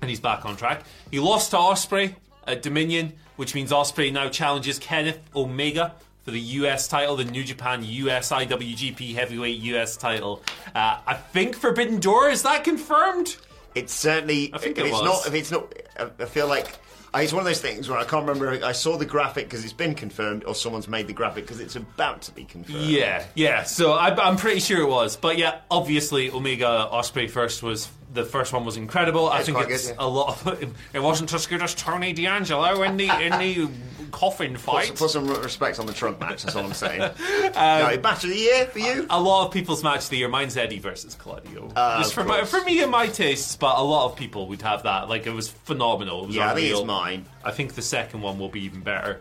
and 0.00 0.08
he's 0.10 0.20
back 0.20 0.44
on 0.46 0.56
track. 0.56 0.82
He 1.10 1.18
lost 1.18 1.50
to 1.50 1.56
Ospreay 1.56 2.14
at 2.46 2.62
Dominion, 2.62 3.12
which 3.36 3.54
means 3.54 3.70
Ospreay 3.70 4.12
now 4.12 4.28
challenges 4.28 4.78
Kenneth 4.78 5.20
Omega 5.34 5.94
for 6.24 6.30
the 6.30 6.40
US 6.40 6.88
title, 6.88 7.16
the 7.16 7.24
New 7.24 7.44
Japan 7.44 7.82
US 7.84 8.30
IWGP 8.30 9.14
Heavyweight 9.14 9.58
US 9.60 9.96
title. 9.96 10.42
Uh, 10.74 10.98
I 11.06 11.14
think 11.14 11.56
Forbidden 11.56 12.00
Door 12.00 12.30
is 12.30 12.42
that 12.42 12.64
confirmed? 12.64 13.36
It's 13.74 13.94
certainly. 13.94 14.50
I 14.52 14.58
think 14.58 14.78
if 14.78 14.84
it 14.84 14.88
it's 14.88 15.00
was. 15.00 15.04
not. 15.04 15.26
If 15.26 15.34
it's 15.34 15.50
not, 15.50 15.72
I- 16.20 16.24
feel 16.26 16.48
like. 16.48 16.66
It's 17.12 17.32
one 17.32 17.40
of 17.40 17.46
those 17.46 17.60
things 17.60 17.88
where 17.88 17.98
I 17.98 18.04
can't 18.04 18.24
remember. 18.24 18.64
I 18.64 18.70
saw 18.70 18.96
the 18.96 19.04
graphic 19.04 19.46
because 19.46 19.64
it's 19.64 19.72
been 19.72 19.96
confirmed, 19.96 20.44
or 20.44 20.54
someone's 20.54 20.86
made 20.86 21.08
the 21.08 21.12
graphic 21.12 21.44
because 21.44 21.58
it's 21.58 21.74
about 21.74 22.22
to 22.22 22.32
be 22.32 22.44
confirmed. 22.44 22.84
Yeah, 22.84 23.24
yeah. 23.34 23.64
So 23.64 23.92
I, 23.94 24.14
I'm 24.14 24.36
pretty 24.36 24.60
sure 24.60 24.80
it 24.80 24.88
was, 24.88 25.16
but 25.16 25.36
yeah, 25.36 25.58
obviously 25.72 26.30
Omega 26.30 26.88
Ospreay 26.92 27.28
first 27.28 27.64
was 27.64 27.88
the 28.12 28.24
first 28.24 28.52
one 28.52 28.64
was 28.64 28.76
incredible. 28.76 29.28
I 29.28 29.42
think 29.42 29.58
it's 29.68 29.88
good, 29.88 29.96
yeah. 29.98 30.04
a 30.04 30.08
lot. 30.08 30.46
Of, 30.46 30.74
it 30.94 31.00
wasn't 31.00 31.32
as 31.32 31.46
good 31.46 31.62
as 31.62 31.74
Tony 31.74 32.12
D'Angelo 32.12 32.82
in 32.82 32.96
the 32.96 33.08
in 33.20 33.38
the 33.38 33.68
coffin 34.10 34.52
Put, 34.54 34.60
fight. 34.60 34.86
some- 34.88 34.96
put 34.96 35.10
some 35.10 35.28
respect 35.28 35.78
on 35.78 35.86
the 35.86 35.92
trunk 35.92 36.18
match. 36.20 36.42
That's 36.42 36.56
all 36.56 36.64
I'm 36.64 36.72
saying. 36.74 37.00
Um, 37.50 37.54
no, 37.94 38.00
match 38.00 38.24
of 38.24 38.30
the 38.30 38.36
year 38.36 38.64
for 38.66 38.78
you. 38.78 39.06
a 39.10 39.20
lot 39.20 39.46
of 39.46 39.52
people's 39.52 39.82
match 39.82 40.04
of 40.04 40.10
the 40.10 40.18
year. 40.18 40.28
Mine's 40.28 40.56
Eddie 40.56 40.78
versus 40.78 41.14
Claudio. 41.14 41.70
Uh, 41.74 41.98
Just 41.98 42.14
for 42.14 42.24
my, 42.24 42.44
for 42.44 42.60
me 42.62 42.80
and 42.82 42.90
my 42.90 43.06
tastes, 43.08 43.56
but 43.56 43.76
a 43.76 43.82
lot 43.82 44.10
of 44.10 44.16
people 44.16 44.46
would 44.48 44.62
have 44.62 44.84
that. 44.84 45.08
Like 45.08 45.26
it 45.26 45.32
was 45.32 45.48
phenomenal. 45.48 46.24
It 46.24 46.26
was 46.28 46.36
Yeah, 46.36 46.52
I 46.52 46.54
think 46.54 46.70
it's 46.70 46.84
mine. 46.84 47.26
I 47.44 47.50
think 47.50 47.74
the 47.74 47.82
second 47.82 48.22
one 48.22 48.38
will 48.38 48.48
be 48.48 48.60
even 48.64 48.80
better 48.80 49.20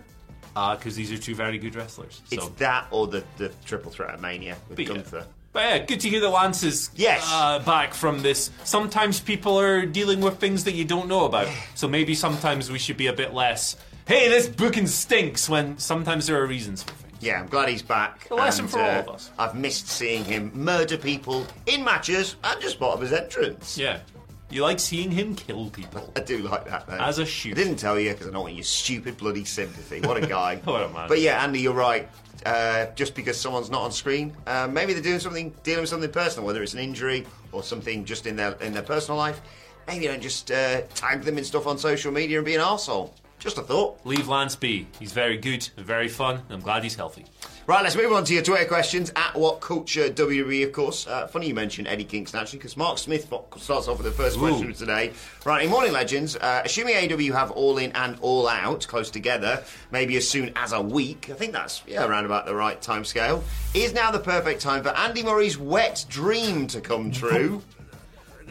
because 0.54 0.96
these 0.96 1.12
are 1.12 1.18
two 1.18 1.36
very 1.36 1.58
good 1.58 1.76
wrestlers. 1.76 2.22
It's 2.32 2.44
So. 2.44 2.50
that 2.58 2.88
or 2.92 3.08
the, 3.08 3.24
the 3.38 3.50
triple 3.66 3.92
threat 3.92 4.14
of 4.14 4.22
Mania 4.22 4.58
with 4.68 4.78
But 4.78 4.86
yeah. 5.14 5.24
But 5.52 5.64
yeah, 5.64 5.78
good 5.80 6.00
to 6.02 6.10
hear 6.10 6.20
that 6.22 6.30
Lance 6.30 6.64
is 6.64 6.92
Yes. 6.96 7.28
uh, 7.32 7.60
back 7.60 7.94
from 7.94 8.22
this. 8.22 8.52
Sometimes 8.64 9.20
people 9.20 9.60
are 9.60 9.86
dealing 9.86 10.22
with 10.22 10.38
things 10.40 10.64
that 10.66 10.74
you 10.74 10.86
don't 10.86 11.08
know 11.08 11.26
about. 11.26 11.48
So 11.76 11.88
maybe 11.88 12.14
sometimes 12.14 12.72
we 12.72 12.78
should 12.78 12.98
be 12.98 13.08
a 13.08 13.14
bit 13.14 13.34
less, 13.34 13.76
hey, 14.08 14.30
this 14.30 14.48
booking 14.48 14.86
stinks, 14.86 15.50
when 15.50 15.78
sometimes 15.80 16.28
there 16.28 16.40
are 16.42 16.46
reasons 16.46 16.84
for 16.84 16.92
things. 16.94 17.18
Yeah, 17.22 17.40
I'm 17.40 17.48
glad 17.48 17.68
he's 17.70 17.82
back. 17.82 18.30
A 18.30 18.36
lesson 18.36 18.66
and, 18.66 18.72
for 18.72 18.80
all 18.80 18.90
uh, 18.90 19.00
of 19.00 19.10
us. 19.10 19.32
I've 19.40 19.56
missed 19.56 19.88
seeing 19.88 20.24
him 20.24 20.52
murder 20.54 20.98
people 20.98 21.46
in 21.66 21.84
matches 21.84 22.36
and 22.44 22.62
just 22.62 22.80
part 22.80 22.94
of 22.94 23.02
his 23.02 23.12
entrance. 23.12 23.78
Yeah. 23.78 24.00
You 24.52 24.64
like 24.64 24.80
seeing 24.80 25.12
him 25.12 25.36
kill 25.36 25.70
people. 25.70 26.12
I 26.16 26.22
do 26.22 26.40
like 26.40 26.66
that, 26.66 26.88
though. 26.88 26.94
As 26.94 27.20
a 27.20 27.26
shoot. 27.26 27.58
I 27.58 27.62
didn't 27.62 27.76
tell 27.78 28.00
you 28.00 28.12
because 28.12 28.28
I 28.28 28.32
don't 28.32 28.44
want 28.44 28.56
your 28.56 28.64
stupid 28.64 29.18
bloody 29.18 29.46
sympathy. 29.46 30.00
What 30.02 30.24
a 30.24 30.26
guy. 30.28 30.56
What 30.64 30.84
a 30.84 30.90
man. 30.90 31.08
But 31.08 31.20
yeah, 31.22 31.44
Andy, 31.44 31.60
you're 31.60 31.74
right. 31.74 32.10
Uh, 32.46 32.88
just 32.96 33.16
because 33.16 33.40
someone's 33.40 33.70
not 33.70 33.82
on 33.82 33.92
screen, 33.92 34.36
uh, 34.48 34.68
maybe 34.72 34.94
they're 34.94 35.04
doing 35.04 35.20
something, 35.20 35.54
dealing 35.64 35.82
with 35.82 35.90
something 35.90 36.12
personal, 36.12 36.46
whether 36.46 36.64
it's 36.64 36.74
an 36.74 36.80
injury 36.80 37.26
or 37.52 37.64
something 37.64 38.06
just 38.06 38.26
in 38.26 38.36
their 38.36 38.54
in 38.62 38.74
their 38.74 38.84
personal 38.84 39.18
life. 39.18 39.42
Maybe 39.88 40.08
don't 40.08 40.22
just 40.22 40.52
uh, 40.52 40.82
tag 40.94 41.24
them 41.24 41.38
in 41.38 41.44
stuff 41.44 41.68
on 41.68 41.78
social 41.78 42.12
media 42.12 42.38
and 42.38 42.46
be 42.46 42.56
an 42.56 42.62
arsehole. 42.62 43.12
Just 43.40 43.58
a 43.58 43.62
thought. 43.62 44.00
Leave 44.04 44.28
Lance 44.28 44.56
be. 44.56 44.86
He's 45.00 45.14
very 45.14 45.38
good 45.38 45.68
and 45.78 45.86
very 45.86 46.10
fun. 46.10 46.36
and 46.36 46.52
I'm 46.52 46.60
glad 46.60 46.84
he's 46.84 46.96
healthy. 46.96 47.26
Right, 47.68 47.84
let's 47.84 47.96
move 47.96 48.12
on 48.12 48.24
to 48.26 48.34
your 48.34 48.44
Twitter 48.44 48.66
questions. 48.66 49.12
At 49.16 49.36
What 49.36 49.62
Culture 49.62 50.10
WWE, 50.10 50.66
of 50.66 50.74
course. 50.74 51.08
Uh, 51.08 51.28
funny 51.28 51.48
you 51.48 51.54
mentioned 51.54 51.88
Eddie 51.88 52.04
Kingston, 52.04 52.40
actually, 52.40 52.60
because 52.60 52.76
Mark 52.76 52.98
Smith 52.98 53.32
starts 53.58 53.88
off 53.88 53.98
with 53.98 54.08
the 54.08 54.12
first 54.12 54.40
question 54.40 54.68
Ooh. 54.68 54.72
of 54.72 54.78
today. 54.78 55.14
Right, 55.46 55.64
in 55.64 55.70
Morning 55.70 55.94
Legends, 55.94 56.36
uh, 56.36 56.64
assuming 56.66 56.96
AW 56.96 57.34
have 57.34 57.52
All 57.52 57.78
In 57.78 57.92
and 57.94 58.18
All 58.22 58.48
Out 58.48 58.88
close 58.88 59.10
together, 59.12 59.64
maybe 59.92 60.18
as 60.18 60.28
soon 60.28 60.52
as 60.56 60.74
a 60.74 60.82
week, 60.82 61.30
I 61.30 61.34
think 61.34 61.54
that's 61.54 61.84
yeah 61.88 62.06
around 62.06 62.26
about 62.26 62.46
the 62.46 62.56
right 62.56 62.82
time 62.82 63.06
scale, 63.06 63.44
is 63.74 63.94
now 63.94 64.12
the 64.12 64.20
perfect 64.20 64.62
time 64.62 64.84
for 64.84 64.90
Andy 64.90 65.24
Murray's 65.24 65.58
wet 65.58 66.06
dream 66.10 66.68
to 66.68 66.82
come 66.82 67.12
true. 67.12 67.62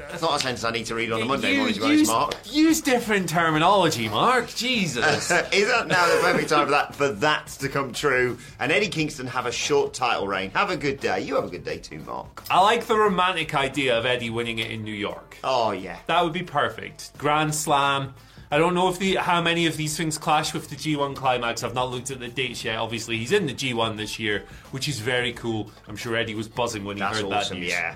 That's 0.08 0.22
not 0.22 0.36
a 0.36 0.38
sentence 0.38 0.64
I 0.64 0.70
need 0.70 0.86
to 0.86 0.94
read 0.94 1.12
on 1.12 1.22
a 1.22 1.24
Monday 1.24 1.56
morning, 1.56 1.74
to 1.74 1.80
be 1.80 1.86
honest, 1.86 1.98
use, 2.00 2.08
Mark. 2.08 2.34
use 2.50 2.80
different 2.80 3.28
terminology, 3.28 4.08
Mark. 4.08 4.48
Jesus. 4.48 5.30
Is 5.52 5.68
that 5.68 5.88
now 5.88 6.06
the 6.14 6.20
perfect 6.20 6.48
time 6.50 6.66
for 6.66 6.70
that 6.72 6.94
for 6.94 7.08
that 7.08 7.46
to 7.48 7.68
come 7.68 7.92
true? 7.92 8.38
And 8.60 8.70
Eddie 8.72 8.88
Kingston 8.88 9.26
have 9.26 9.46
a 9.46 9.52
short 9.52 9.94
title 9.94 10.26
reign. 10.28 10.50
Have 10.50 10.70
a 10.70 10.76
good 10.76 11.00
day. 11.00 11.20
You 11.20 11.34
have 11.36 11.44
a 11.44 11.50
good 11.50 11.64
day 11.64 11.78
too, 11.78 11.98
Mark. 12.00 12.44
I 12.50 12.60
like 12.60 12.86
the 12.86 12.96
romantic 12.96 13.54
idea 13.54 13.98
of 13.98 14.06
Eddie 14.06 14.30
winning 14.30 14.58
it 14.58 14.70
in 14.70 14.84
New 14.84 14.94
York. 14.94 15.36
Oh 15.44 15.72
yeah. 15.72 15.98
That 16.06 16.22
would 16.24 16.32
be 16.32 16.42
perfect. 16.42 17.16
Grand 17.18 17.54
Slam. 17.54 18.14
I 18.50 18.56
don't 18.56 18.72
know 18.74 18.88
if 18.88 18.98
the 18.98 19.16
how 19.16 19.42
many 19.42 19.66
of 19.66 19.76
these 19.76 19.94
things 19.94 20.16
clash 20.16 20.54
with 20.54 20.70
the 20.70 20.76
G1 20.76 21.14
climax. 21.14 21.62
I've 21.62 21.74
not 21.74 21.90
looked 21.90 22.10
at 22.10 22.18
the 22.18 22.28
dates 22.28 22.64
yet. 22.64 22.78
Obviously, 22.78 23.18
he's 23.18 23.32
in 23.32 23.44
the 23.46 23.52
G1 23.52 23.98
this 23.98 24.18
year, 24.18 24.44
which 24.70 24.88
is 24.88 25.00
very 25.00 25.34
cool. 25.34 25.70
I'm 25.86 25.96
sure 25.96 26.16
Eddie 26.16 26.34
was 26.34 26.48
buzzing 26.48 26.84
when 26.84 26.96
he 26.96 27.00
That's 27.00 27.20
heard 27.20 27.30
awesome, 27.30 27.56
that 27.58 27.60
news. 27.60 27.72
yeah. 27.72 27.94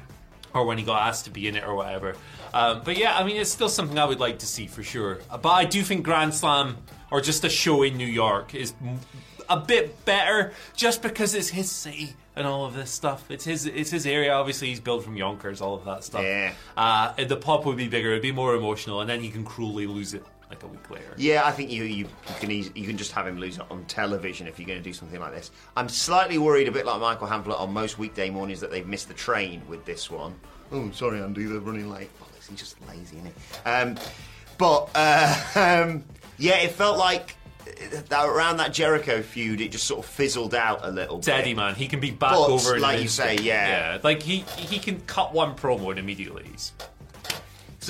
Or 0.55 0.65
when 0.65 0.79
he 0.79 0.85
got 0.85 1.07
asked 1.07 1.25
to 1.25 1.31
be 1.31 1.49
in 1.49 1.57
it 1.57 1.65
or 1.65 1.75
whatever. 1.75 2.15
Um, 2.53 2.83
but 2.85 2.99
yeah, 2.99 3.17
I 3.17 3.25
mean, 3.25 3.37
it's 3.37 3.51
still 3.51 3.69
something 3.69 3.99
I 3.99 4.05
would 4.05 4.21
like 4.21 4.41
to 4.41 4.47
see 4.47 4.67
for 4.67 4.83
sure. 4.83 5.21
But 5.31 5.49
I 5.49 5.65
do 5.65 5.83
think 5.83 6.05
Grand 6.05 6.35
Slam 6.35 6.77
or 7.11 7.21
just 7.21 7.45
a 7.45 7.49
show 7.49 7.83
in 7.83 7.97
New 7.97 8.07
York 8.07 8.55
is 8.55 8.75
a 9.49 9.59
bit 9.59 10.05
better 10.05 10.53
just 10.75 11.03
because 11.03 11.35
it's 11.35 11.49
his 11.49 11.71
city 11.71 12.15
and 12.37 12.47
all 12.47 12.65
of 12.65 12.75
this 12.75 12.91
stuff. 12.91 13.31
It's 13.31 13.45
his 13.45 13.67
it's 13.67 13.91
his 13.91 14.07
area. 14.07 14.33
Obviously, 14.33 14.69
he's 14.69 14.81
built 14.81 15.05
from 15.05 15.17
Yonkers, 15.17 15.61
all 15.61 15.75
of 15.75 15.85
that 15.85 16.05
stuff. 16.05 16.23
Yeah. 16.23 16.53
Uh, 16.77 17.13
the 17.25 17.37
pop 17.37 17.65
would 17.67 17.77
be 17.77 17.89
bigger, 17.89 18.11
it'd 18.11 18.23
be 18.23 18.33
more 18.33 18.55
emotional, 18.55 19.01
and 19.01 19.09
then 19.11 19.21
he 19.21 19.31
can 19.31 19.45
cruelly 19.45 19.87
lose 19.87 20.15
it 20.15 20.25
like 20.53 20.63
a 20.63 20.67
week 20.67 20.91
later. 20.91 21.15
Yeah, 21.17 21.43
I 21.45 21.51
think 21.51 21.71
you 21.71 21.85
you, 21.85 22.05
you 22.05 22.35
can 22.41 22.51
eas 22.51 22.71
you 22.75 22.87
can 22.87 22.99
just 22.99 23.13
have 23.13 23.27
him 23.27 23.39
lose 23.39 23.57
it 23.59 23.65
on 23.71 23.85
television 23.87 24.47
if 24.47 24.59
you're 24.59 24.67
going 24.67 24.79
to 24.79 24.85
do 24.85 24.93
something 24.93 25.19
like 25.19 25.33
this. 25.35 25.51
I'm 25.77 25.89
slightly 25.89 26.37
worried, 26.39 26.69
a 26.69 26.73
bit 26.73 26.85
like 26.87 27.01
Michael 27.01 27.27
Hamlet 27.27 27.59
on 27.59 27.73
most 27.73 27.99
weekday 27.99 28.29
mornings, 28.31 28.61
that 28.61 28.71
they've 28.71 28.87
missed 28.87 29.09
the 29.09 29.15
train 29.15 29.63
with 29.69 29.85
this 29.85 30.11
one. 30.11 30.35
Oh, 30.71 30.91
sorry, 30.93 31.21
Andy, 31.23 31.45
they're 31.45 31.59
running 31.61 31.91
late. 31.91 32.11
Oh, 32.23 32.27
he's 32.49 32.59
just 32.59 32.77
lazy, 32.87 33.17
isn't 33.17 33.27
he? 33.27 33.69
Um, 33.71 33.97
but 34.59 34.91
uh, 34.95 35.37
um, 35.87 36.05
yeah, 36.39 36.57
it 36.57 36.73
felt 36.73 36.99
like 36.99 37.37
uh, 37.67 38.01
that 38.09 38.27
around 38.27 38.59
that 38.59 38.73
Jericho 38.75 39.23
feud, 39.23 39.61
it 39.63 39.73
just 39.73 39.87
sort 39.87 40.05
of 40.05 40.11
fizzled 40.11 40.55
out 40.55 40.81
a 40.83 40.91
little. 40.91 41.19
It's 41.19 41.27
bit. 41.27 41.35
Eddie, 41.37 41.55
man. 41.55 41.75
He 41.75 41.89
can 41.89 42.01
be 42.01 42.11
back 42.11 42.33
But, 42.33 42.49
over 42.51 42.77
in 42.77 42.83
like 42.83 42.97
you 42.99 43.03
instant. 43.05 43.39
say, 43.39 43.45
yeah. 43.45 43.95
yeah. 43.95 43.99
Like 44.03 44.23
he 44.23 44.41
he 44.59 44.79
can 44.79 45.01
cut 45.03 45.33
one 45.33 45.55
promo 45.57 45.91
and 45.91 45.99
immediately 45.99 46.45
he's 46.51 46.73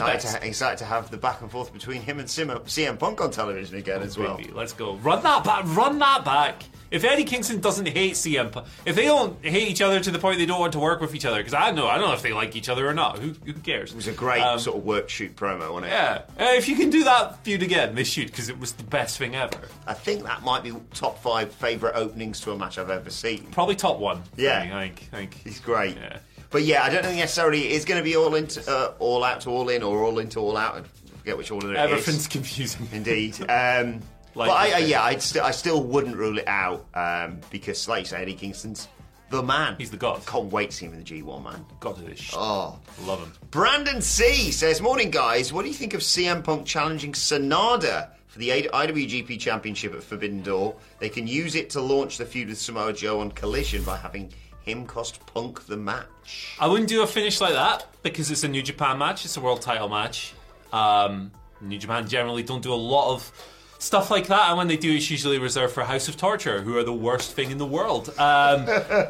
Excited 0.01 0.21
to, 0.41 0.47
excited 0.47 0.79
to 0.79 0.85
have 0.85 1.11
the 1.11 1.17
back 1.19 1.41
and 1.43 1.51
forth 1.51 1.73
between 1.73 2.01
him 2.03 2.19
and 2.19 2.29
Sim- 2.29 2.49
CM 2.49 2.99
Punk 2.99 3.21
on 3.21 3.31
television 3.31 3.77
again 3.77 4.03
as 4.03 4.17
well. 4.17 4.37
Baby, 4.39 4.51
let's 4.53 4.73
go. 4.73 4.95
Run 4.97 5.23
that 5.23 5.45
back. 5.45 5.65
Run 5.67 5.99
that 5.99 6.25
back. 6.25 6.65
If 6.91 7.05
Eddie 7.05 7.25
Kingston 7.25 7.61
doesn't 7.61 7.89
hate 7.89 8.13
CM 8.15 8.53
Punk, 8.53 8.67
if 8.85 8.97
they 8.97 9.05
don't 9.07 9.43
hate 9.45 9.69
each 9.69 9.81
other 9.81 9.99
to 10.01 10.11
the 10.11 10.19
point 10.19 10.39
they 10.39 10.45
don't 10.47 10.61
want 10.61 10.73
to 10.75 10.79
work 10.79 11.01
with 11.01 11.15
each 11.15 11.25
other, 11.25 11.39
because 11.39 11.55
I 11.55 11.71
know, 11.71 11.87
I 11.89 11.97
don't 11.99 12.09
know 12.09 12.15
if 12.15 12.21
they 12.23 12.33
like 12.35 12.55
each 12.55 12.69
other 12.69 12.87
or 12.87 12.93
not. 12.93 13.19
Who, 13.19 13.35
who 13.47 13.53
cares? 13.55 13.93
It 13.93 13.97
was 13.97 14.09
a 14.09 14.13
great 14.13 14.43
Um, 14.43 14.59
sort 14.59 14.77
of 14.77 14.85
work 14.85 15.09
shoot 15.09 15.35
promo, 15.37 15.73
wasn't 15.73 15.87
it? 15.87 15.91
Yeah, 15.91 16.23
Uh, 16.39 16.53
if 16.55 16.69
you 16.69 16.77
can 16.77 16.91
do 16.91 17.05
that 17.05 17.43
feud 17.45 17.63
again, 17.63 17.95
they 17.95 18.05
should 18.05 18.27
because 18.27 18.49
it 18.51 18.59
was 18.59 18.73
the 18.73 18.85
best 18.85 19.17
thing 19.19 19.35
ever. 19.35 19.57
I 19.87 19.95
think 19.95 20.25
that 20.25 20.43
might 20.43 20.63
be 20.65 20.73
top 20.93 21.23
five 21.23 21.53
favourite 21.53 21.95
openings 21.95 22.41
to 22.41 22.53
a 22.53 22.59
match 22.59 22.77
I've 22.79 22.91
ever 22.91 23.09
seen. 23.11 23.47
Probably 23.53 23.75
top 23.77 23.99
one. 23.99 24.23
Yeah. 24.37 24.61
I 24.75 24.89
think. 24.89 25.09
I 25.13 25.17
think. 25.17 25.35
He's 25.45 25.61
great. 25.61 25.97
Yeah. 25.97 26.19
But 26.53 26.63
yeah, 26.63 26.85
I 26.85 26.91
don't 26.91 27.03
think 27.03 27.19
necessarily 27.19 27.65
it 27.67 27.73
is 27.73 27.85
going 27.85 27.99
to 27.99 28.05
be 28.05 28.15
all 28.15 28.35
into 28.35 28.61
uh, 28.71 28.93
all 28.99 29.25
out 29.25 29.41
to 29.43 29.51
all 29.51 29.69
in 29.71 29.83
or 29.83 30.05
all 30.05 30.19
into 30.19 30.39
all 30.39 30.57
out. 30.57 30.77
I 30.77 30.83
forget 31.19 31.37
which 31.37 31.51
order 31.51 31.69
it 31.69 31.73
is. 31.73 31.79
Everything's 31.79 32.29
confusing. 32.29 32.87
Indeed. 32.93 33.39
Um, 33.49 34.01
Like 34.35 34.49
but 34.49 34.55
I, 34.55 34.73
I, 34.77 34.79
yeah, 34.79 35.03
I'd 35.03 35.21
st- 35.21 35.45
I 35.45 35.51
still 35.51 35.83
wouldn't 35.83 36.17
rule 36.17 36.39
it 36.39 36.49
out 36.49 36.87
um, 36.95 37.39
because, 37.51 37.87
like 37.89 38.01
you 38.01 38.07
say, 38.07 38.23
Eddie 38.23 38.35
Kingston's 38.35 38.89
the 39.29 39.43
man. 39.43 39.77
He's 39.79 39.91
the 39.91 39.97
god. 39.97 40.25
Can't 40.27 40.51
wait 40.53 40.71
to 40.71 40.77
see 40.77 40.87
him 40.87 40.93
in 40.93 40.99
the 41.03 41.05
G1, 41.05 41.43
man. 41.43 41.65
God 41.81 41.99
of 41.99 42.07
this 42.07 42.19
shit. 42.19 42.39
Oh. 42.39 42.79
Love 43.05 43.21
him. 43.21 43.33
Brandon 43.51 44.01
C 44.03 44.51
says, 44.53 44.81
Morning, 44.81 45.11
guys. 45.11 45.53
What 45.53 45.63
do 45.63 45.69
you 45.69 45.75
think 45.75 45.95
of 45.95 46.01
CM 46.01 46.45
Punk 46.45 46.67
challenging 46.67 47.13
Sanada 47.13 48.09
for 48.29 48.39
the 48.39 48.51
IWGP 48.51 49.39
Championship 49.41 49.95
at 49.95 50.03
Forbidden 50.03 50.43
Door? 50.43 50.77
They 50.99 51.09
can 51.09 51.27
use 51.27 51.55
it 51.55 51.71
to 51.71 51.81
launch 51.81 52.19
the 52.19 52.27
feud 52.27 52.49
with 52.49 52.59
Samoa 52.59 52.93
Joe 52.93 53.21
on 53.21 53.33
Collision 53.33 53.83
by 53.85 53.97
having 53.97 54.33
him 54.65 54.87
cost 54.87 55.25
Punk 55.27 55.67
the 55.67 55.77
match. 55.77 56.57
I 56.59 56.67
wouldn't 56.67 56.89
do 56.89 57.03
a 57.03 57.07
finish 57.07 57.41
like 57.41 57.55
that 57.55 57.87
because 58.03 58.31
it's 58.31 58.45
a 58.45 58.49
New 58.49 58.63
Japan 58.63 58.99
match. 58.99 59.25
It's 59.25 59.37
a 59.37 59.41
world 59.41 59.63
title 59.63 59.89
match. 59.89 60.35
Um, 60.73 61.33
New 61.61 61.79
Japan 61.79 62.09
generally 62.09 62.43
don't 62.43 62.63
do 62.63 62.73
a 62.73 62.75
lot 62.75 63.13
of 63.13 63.31
stuff 63.79 64.11
like 64.11 64.29
that, 64.29 64.49
and 64.49 64.57
when 64.57 64.69
they 64.69 64.77
do, 64.77 64.93
it's 64.93 65.11
usually 65.11 65.39
reserved 65.39 65.75
for 65.75 65.83
House 65.83 66.09
of 66.09 66.17
Torture, 66.17 66.61
who 66.61 66.77
are 66.79 66.85
the 66.85 66.93
worst 66.93 67.33
thing 67.33 67.51
in 67.51 67.59
the 67.59 67.67
world. 67.67 68.09
Um, 68.19 68.67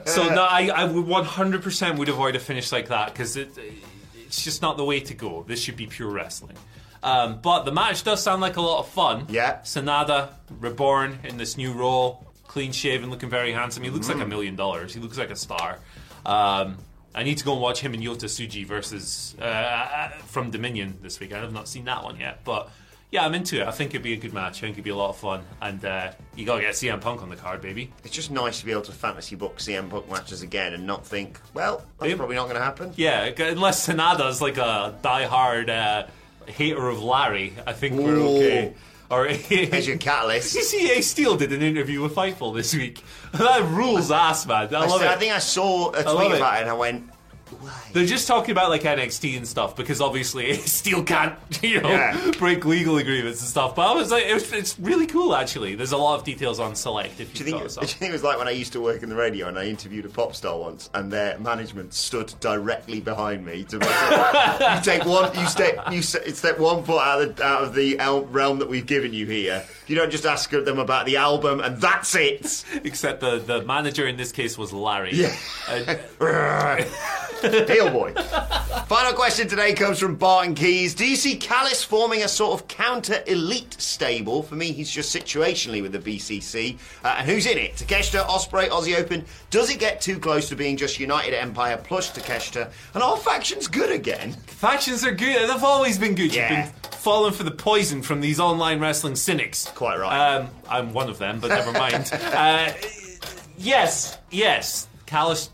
so 0.07 0.29
no, 0.35 0.43
I, 0.43 0.71
I 0.75 0.85
would 0.85 1.05
100% 1.05 1.99
would 1.99 2.09
avoid 2.09 2.37
a 2.37 2.39
finish 2.39 2.73
like 2.73 2.89
that 2.89 3.13
because 3.13 3.37
it, 3.37 3.51
it's 4.17 4.43
just 4.43 4.63
not 4.63 4.77
the 4.77 4.85
way 4.85 5.01
to 5.01 5.15
go. 5.15 5.45
This 5.47 5.61
should 5.61 5.77
be 5.77 5.87
pure 5.87 6.11
wrestling. 6.11 6.57
Um, 7.03 7.41
but 7.43 7.65
the 7.65 7.73
match 7.73 8.05
does 8.05 8.23
sound 8.23 8.41
like 8.41 8.57
a 8.57 8.61
lot 8.63 8.81
of 8.81 8.89
fun. 8.89 9.27
Yeah. 9.29 9.59
Sanada 9.59 10.31
reborn 10.61 11.19
in 11.25 11.37
this 11.37 11.57
new 11.57 11.73
role, 11.73 12.25
clean 12.53 12.71
shaven, 12.73 13.09
looking 13.11 13.31
very 13.31 13.53
handsome. 13.53 13.83
He 13.83 13.91
looks 13.91 14.07
Mm. 14.09 14.15
like 14.15 14.23
a 14.25 14.29
million 14.29 14.57
dollars. 14.57 14.93
He 14.93 15.01
looks 15.01 15.17
like 15.17 15.31
a 15.31 15.37
star. 15.37 15.79
Um, 16.27 16.77
I 17.15 17.23
need 17.25 17.39
to 17.39 17.45
go 17.45 17.53
and 17.53 17.61
watch 17.63 17.81
him 17.81 17.95
and 17.95 18.03
Yota 18.03 18.25
Tsuji 18.25 18.67
versus 18.67 19.35
uh, 19.41 20.09
from 20.27 20.51
Dominion 20.51 20.99
this 21.03 21.19
week. 21.21 21.33
I 21.33 21.39
have 21.39 21.53
not 21.53 21.69
seen 21.69 21.85
that 21.87 22.05
one 22.05 22.19
yet, 22.21 22.41
but 22.45 22.71
yeah, 23.11 23.25
I'm 23.27 23.35
into 23.35 23.61
it. 23.61 23.67
I 23.67 23.71
think 23.71 23.91
it'd 23.91 24.03
be 24.03 24.15
a 24.15 24.17
good 24.17 24.33
match. 24.33 24.59
I 24.59 24.61
think 24.63 24.75
it'd 24.77 24.85
be 24.85 24.91
a 24.91 24.97
lot 24.97 25.11
of 25.11 25.17
fun. 25.19 25.43
And 25.61 25.85
uh, 25.85 26.13
you 26.37 26.47
got 26.47 26.57
to 26.57 26.61
get 26.63 26.73
CM 26.75 27.01
Punk 27.01 27.23
on 27.23 27.29
the 27.29 27.37
card, 27.37 27.61
baby. 27.61 27.91
It's 28.05 28.15
just 28.15 28.31
nice 28.31 28.61
to 28.61 28.65
be 28.67 28.73
able 28.73 28.83
to 28.83 28.93
fantasy 28.93 29.37
book 29.37 29.57
CM 29.59 29.91
Punk 29.91 30.11
matches 30.11 30.41
again 30.43 30.73
and 30.75 30.87
not 30.87 31.07
think, 31.07 31.39
well, 31.55 31.83
that's 31.99 32.11
Yeah. 32.11 32.17
probably 32.17 32.37
not 32.37 32.45
going 32.45 32.57
to 32.57 32.63
happen. 32.65 32.93
Yeah, 32.97 33.25
unless 33.39 33.87
Sanada's 33.87 34.41
like 34.41 34.57
a 34.59 34.95
die-hard 35.03 35.69
uh, 35.69 36.07
hater 36.47 36.89
of 36.89 37.03
Larry, 37.03 37.53
I 37.67 37.73
think 37.75 37.99
we're 38.01 38.17
Ooh. 38.17 38.37
okay. 38.37 38.75
Or 39.13 39.31
There's 39.49 39.87
your 39.87 39.99
catalyst. 39.99 40.55
You 40.55 40.63
see, 40.63 40.91
Ace 40.91 41.07
Steel 41.07 41.37
did 41.37 41.53
an 41.53 41.61
interview 41.61 42.01
with 42.01 42.15
Fightful 42.15 42.55
this 42.55 42.75
week. 42.75 43.05
That 43.33 43.63
rules 43.71 44.11
ass, 44.11 44.47
man. 44.47 44.75
I 44.75 44.79
I, 44.81 44.87
love 44.87 45.01
it. 45.01 45.09
I 45.09 45.17
think 45.17 45.33
I 45.33 45.39
saw 45.39 45.91
a 45.91 46.03
tweet 46.03 46.33
about 46.33 46.59
it 46.59 46.61
and 46.63 46.71
I 46.71 46.75
went, 46.75 47.09
They're 47.93 48.07
just 48.07 48.27
talking 48.27 48.53
about 48.53 48.71
like 48.71 48.83
NXT 48.83 49.37
and 49.37 49.47
stuff 49.47 49.77
because 49.77 50.01
obviously 50.01 50.55
Steel 50.57 51.03
can't, 51.05 51.35
you 51.63 51.81
know, 51.81 51.89
Yeah. 51.91 52.31
break 52.39 52.65
legal 52.65 52.99
agreements 52.99 53.41
and 53.41 53.49
stuff. 53.49 53.75
But 53.75 53.91
I 53.91 53.95
was 53.95 54.11
like, 54.11 54.25
it 54.25 54.35
was, 54.35 54.53
it's 54.53 54.79
really 54.79 55.07
cool 55.07 55.35
actually. 55.35 55.75
There's 55.75 55.93
a 55.93 55.97
lot 55.97 56.19
of 56.19 56.25
details 56.25 56.59
on 56.61 56.75
Select 56.75 57.21
if 57.21 57.33
Do 57.35 57.45
you, 57.45 57.51
think, 57.59 57.69
do 57.75 57.81
you 57.81 57.87
think 57.87 58.11
it 58.11 58.13
was 58.13 58.23
like 58.23 58.39
when 58.39 58.49
I 58.49 58.53
used 58.53 58.73
to 58.75 58.81
work 58.81 59.03
in 59.03 59.09
the 59.09 59.17
radio 59.17 59.49
and 59.49 59.59
I 59.59 59.67
interviewed 59.67 60.05
a 60.05 60.09
pop 60.09 60.35
star 60.35 60.59
once 60.59 60.91
and 60.95 61.13
their 61.13 61.39
management 61.39 61.95
stood 61.95 62.33
directly 62.41 63.01
behind 63.01 63.45
me 63.45 63.65
to 63.65 63.79
make 63.79 63.89
sure 63.89 64.75
you 64.75 64.81
take 64.83 65.05
one 65.05 65.35
you 65.39 65.47
step 65.47 65.91
you 65.93 66.03
step 66.03 66.59
one 66.59 66.83
foot 66.85 67.01
out 67.01 67.23
of 67.23 67.37
the, 67.37 67.45
out 67.45 67.63
of 67.63 67.75
the 67.75 67.97
realm 68.31 68.59
that 68.59 68.69
we've 68.69 68.87
given 68.87 69.13
you 69.13 69.27
here. 69.27 69.65
You 69.93 69.99
don't 69.99 70.11
just 70.11 70.25
ask 70.25 70.49
them 70.49 70.79
about 70.79 71.05
the 71.05 71.19
album 71.19 71.61
and 71.61 71.79
that's 71.79 72.15
it. 72.15 72.65
Except 72.83 73.21
the 73.21 73.41
the 73.41 73.61
manager 73.61 74.07
in 74.07 74.17
this 74.17 74.33
case 74.33 74.57
was 74.57 74.73
Larry. 74.73 75.13
Yeah. 75.13 75.37
Uh, 75.69 76.83
Heel 77.43 77.91
boy. 77.91 78.15
Final 78.87 79.13
question 79.13 79.49
today 79.49 79.75
comes 79.75 79.99
from 79.99 80.15
Barton 80.15 80.55
Keys. 80.55 80.95
Do 80.95 81.07
you 81.07 81.17
see 81.17 81.37
Callis 81.37 81.85
forming 81.85 82.23
a 82.23 82.29
sort 82.29 82.59
of 82.59 82.69
counter 82.69 83.23
elite 83.27 83.75
stable? 83.79 84.43
For 84.43 84.55
me, 84.55 84.73
he's 84.73 84.91
just 84.91 85.15
situationally 85.15 85.83
with 85.83 85.93
the 85.93 85.99
BCC. 85.99 86.79
Uh, 87.05 87.17
and 87.19 87.29
who's 87.29 87.45
in 87.45 87.59
it? 87.59 87.75
Takeshita, 87.75 88.25
Ospreay, 88.25 88.69
Aussie 88.71 88.97
Open. 88.97 89.27
Does 89.51 89.71
it 89.71 89.79
get 89.79 90.01
too 90.01 90.19
close 90.19 90.49
to 90.49 90.57
being 90.57 90.79
just 90.79 91.01
United 91.01 91.35
Empire 91.35 91.79
plus 91.83 92.11
Takeshita? 92.11 92.71
And 92.95 93.03
are 93.03 93.17
factions 93.19 93.67
good 93.67 93.91
again? 93.91 94.33
Factions 94.47 95.05
are 95.05 95.13
good. 95.13 95.51
They've 95.51 95.65
always 95.65 95.99
been 95.99 96.15
good. 96.15 96.35
Yeah. 96.35 96.65
You've 96.65 96.73
been 96.73 96.91
falling 96.93 97.33
for 97.33 97.43
the 97.43 97.51
poison 97.51 98.01
from 98.01 98.21
these 98.21 98.39
online 98.39 98.79
wrestling 98.79 99.17
cynics. 99.17 99.67
Quite 99.83 99.99
right. 99.99 100.37
Um, 100.37 100.49
I'm 100.69 100.93
one 100.93 101.11
of 101.11 101.19
them, 101.19 101.41
but 101.41 101.49
never 101.49 101.73
mind. 101.73 102.09
uh, 102.33 102.73
yes, 103.59 104.17
yes. 104.31 104.87
Callis. 105.07 105.51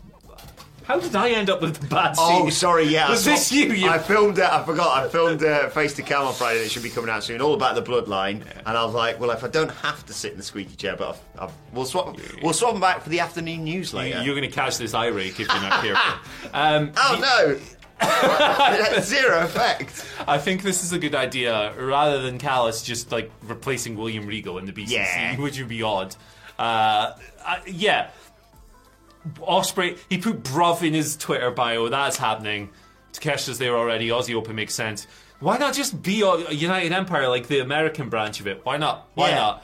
How 0.83 0.99
did 0.99 1.15
I 1.15 1.31
end 1.31 1.49
up 1.49 1.63
with 1.63 1.77
the 1.77 1.87
bad 1.87 2.13
Oh, 2.19 2.47
sorry, 2.51 2.83
yeah. 2.83 3.09
Was 3.09 3.27
I 3.27 3.31
this 3.31 3.51
you? 3.51 3.71
you 3.73 3.89
I 3.89 3.97
filmed 3.97 4.37
it. 4.37 4.43
I 4.43 4.63
forgot. 4.63 5.03
I 5.03 5.09
filmed 5.09 5.43
uh, 5.43 5.69
Face 5.69 5.93
to 5.95 6.03
Cam 6.03 6.27
on 6.27 6.35
Friday. 6.35 6.59
It 6.59 6.69
should 6.69 6.83
be 6.83 6.91
coming 6.91 7.09
out 7.09 7.23
soon. 7.23 7.41
All 7.41 7.55
about 7.55 7.73
the 7.73 7.81
bloodline. 7.81 8.43
And 8.67 8.77
I 8.77 8.85
was 8.85 8.93
like, 8.93 9.19
well, 9.19 9.31
if 9.31 9.43
I 9.43 9.47
don't 9.47 9.71
have 9.71 10.05
to 10.05 10.13
sit 10.13 10.33
in 10.33 10.37
the 10.37 10.43
squeaky 10.43 10.75
chair, 10.75 10.95
but 10.95 11.09
I've, 11.09 11.41
I've, 11.49 11.53
we'll 11.73 11.85
swap. 11.85 12.15
We'll 12.43 12.53
swap 12.53 12.73
them 12.73 12.81
back 12.81 13.01
for 13.01 13.09
the 13.09 13.21
afternoon 13.21 13.63
news 13.63 13.95
later. 13.95 14.21
You're 14.21 14.35
going 14.35 14.47
to 14.47 14.55
catch 14.55 14.77
this 14.77 14.93
eye 14.93 15.07
rake 15.07 15.39
if 15.39 15.47
you're 15.47 15.61
not 15.61 15.81
careful. 15.83 16.19
Um, 16.53 16.91
oh 16.97 17.17
no! 17.19 17.59
Zero 19.01 19.41
effect. 19.43 20.05
I 20.27 20.37
think 20.37 20.61
this 20.63 20.83
is 20.83 20.93
a 20.93 20.99
good 20.99 21.15
idea. 21.15 21.73
Rather 21.77 22.21
than 22.21 22.37
Callis 22.37 22.81
just 22.83 23.11
like 23.11 23.31
replacing 23.43 23.95
William 23.97 24.25
Regal 24.25 24.57
in 24.57 24.65
the 24.65 24.71
BCC, 24.71 24.89
Yeah. 24.91 25.37
which 25.37 25.57
would 25.59 25.67
be 25.67 25.81
odd. 25.83 26.15
Uh, 26.57 27.13
uh, 27.45 27.57
yeah, 27.67 28.09
Ospreay. 29.41 29.97
He 30.09 30.17
put 30.17 30.43
bruv 30.43 30.81
in 30.85 30.93
his 30.93 31.17
Twitter 31.17 31.51
bio. 31.51 31.89
That's 31.89 32.17
happening. 32.17 32.69
Takeshita's 33.13 33.57
there 33.57 33.75
already. 33.77 34.09
Aussie 34.09 34.35
Open 34.35 34.55
makes 34.55 34.73
sense. 34.73 35.07
Why 35.39 35.57
not 35.57 35.73
just 35.73 36.01
be 36.01 36.21
a 36.21 36.51
United 36.51 36.91
Empire 36.91 37.27
like 37.29 37.47
the 37.47 37.59
American 37.59 38.09
branch 38.09 38.39
of 38.39 38.47
it? 38.47 38.61
Why 38.65 38.77
not? 38.77 39.07
Why 39.15 39.29
Yeah. 39.29 39.35
not? 39.35 39.63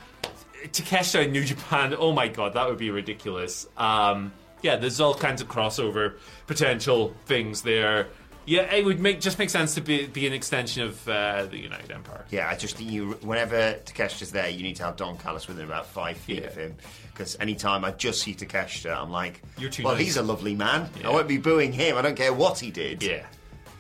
Takeshita 0.68 1.26
in 1.26 1.32
New 1.32 1.44
Japan. 1.44 1.96
Oh 1.98 2.12
my 2.12 2.28
god, 2.28 2.54
that 2.54 2.68
would 2.68 2.78
be 2.78 2.90
ridiculous. 2.92 3.68
Um, 3.78 4.32
yeah, 4.62 4.78
there's 4.78 5.00
all 5.00 5.14
kinds 5.14 5.42
of 5.42 5.48
crossover 5.48 6.14
potential 6.48 7.14
things 7.26 7.62
there. 7.62 8.08
Yeah, 8.48 8.62
it 8.74 8.86
would 8.86 9.00
make 9.00 9.22
just 9.22 9.40
make 9.40 9.50
sense 9.50 9.74
to 9.76 9.82
be, 9.82 10.06
be 10.06 10.28
an 10.28 10.34
extension 10.34 10.84
of 10.84 11.08
uh, 11.10 11.46
the 11.48 11.58
United 11.58 11.92
Empire. 11.92 12.26
Yeah, 12.30 12.48
I 12.48 12.56
just 12.56 12.78
think 12.78 12.92
you. 12.92 13.12
Whenever 13.22 13.74
Takeshita's 13.86 14.32
there, 14.32 14.50
you 14.50 14.62
need 14.62 14.76
to 14.76 14.84
have 14.84 14.98
Don 14.98 15.18
Callis 15.18 15.48
within 15.48 15.66
about 15.66 15.88
five 15.88 16.18
feet 16.18 16.42
Yeah. 16.42 16.48
of 16.48 16.56
him. 16.56 16.76
Because 17.12 17.38
anytime 17.40 17.84
I 17.86 17.92
just 17.92 18.22
see 18.22 18.36
Takeshita, 18.36 18.96
I'm 18.96 19.10
like, 19.10 19.42
You're 19.58 19.70
too 19.70 19.84
well, 19.84 19.96
nice." 19.96 20.04
he's 20.04 20.18
a 20.18 20.22
lovely 20.22 20.54
man. 20.54 20.90
Yeah. 21.00 21.10
I 21.10 21.12
won't 21.14 21.28
be 21.28 21.38
booing 21.38 21.72
him. 21.74 21.98
I 21.98 22.02
don't 22.02 22.16
care 22.16 22.34
what 22.34 22.60
he 22.60 22.70
did. 22.72 23.02
Yeah. 23.02 23.26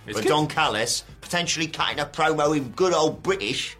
It's 0.08 0.15
But 0.17 0.23
good. 0.23 0.30
Don 0.30 0.47
Callis 0.47 1.04
potentially 1.21 1.67
cutting 1.67 1.99
a 1.99 2.06
promo 2.06 2.56
in 2.56 2.69
good 2.69 2.93
old 2.93 3.21
British. 3.23 3.75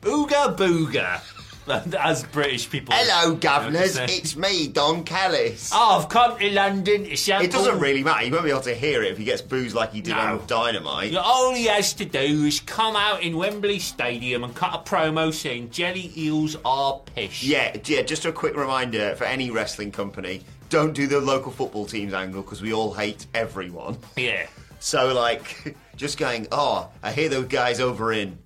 Booga 0.00 0.56
booga. 0.56 1.20
As 1.98 2.24
British 2.24 2.68
people. 2.70 2.94
Hello, 2.96 3.34
governors. 3.34 3.94
say. 3.94 4.06
It's 4.06 4.36
me, 4.36 4.68
Don 4.68 5.04
Callis. 5.04 5.70
Oh, 5.72 5.98
I've 6.00 6.08
come 6.08 6.38
to 6.38 6.50
London. 6.50 7.04
to 7.04 7.10
It 7.12 7.52
doesn't 7.52 7.78
really 7.78 8.02
matter. 8.02 8.24
You 8.24 8.32
won't 8.32 8.44
be 8.44 8.50
able 8.50 8.60
to 8.62 8.74
hear 8.74 9.02
it 9.02 9.12
if 9.12 9.18
he 9.18 9.24
gets 9.24 9.42
boozed 9.42 9.74
like 9.74 9.92
he 9.92 10.00
did 10.00 10.12
No. 10.14 10.20
on 10.20 10.46
Dynamite. 10.46 11.14
All 11.16 11.52
he 11.54 11.66
has 11.66 11.92
to 11.94 12.04
do 12.04 12.18
is 12.44 12.60
come 12.60 12.96
out 12.96 13.22
in 13.22 13.36
Wembley 13.36 13.78
Stadium 13.78 14.44
and 14.44 14.54
cut 14.54 14.74
a 14.74 14.78
promo 14.78 15.32
saying 15.32 15.70
jelly 15.70 16.12
eels 16.16 16.56
are 16.64 17.00
pish. 17.14 17.42
Yeah, 17.42 17.76
yeah. 17.84 18.02
Just 18.02 18.24
a 18.24 18.32
quick 18.32 18.56
reminder 18.56 19.14
for 19.16 19.24
any 19.24 19.50
wrestling 19.50 19.92
company: 19.92 20.42
don't 20.70 20.92
do 20.94 21.06
the 21.06 21.20
local 21.20 21.52
football 21.52 21.86
teams 21.86 22.14
angle 22.14 22.42
because 22.42 22.62
we 22.62 22.72
all 22.72 22.94
hate 22.94 23.26
everyone. 23.34 23.98
Yeah. 24.16 24.46
So, 24.80 25.12
like, 25.12 25.76
just 25.96 26.18
going, 26.18 26.46
oh, 26.52 26.88
I 27.02 27.12
hear 27.12 27.28
those 27.28 27.46
guys 27.46 27.80
over 27.80 28.12
in 28.12 28.38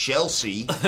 Chelsea. 0.00 0.66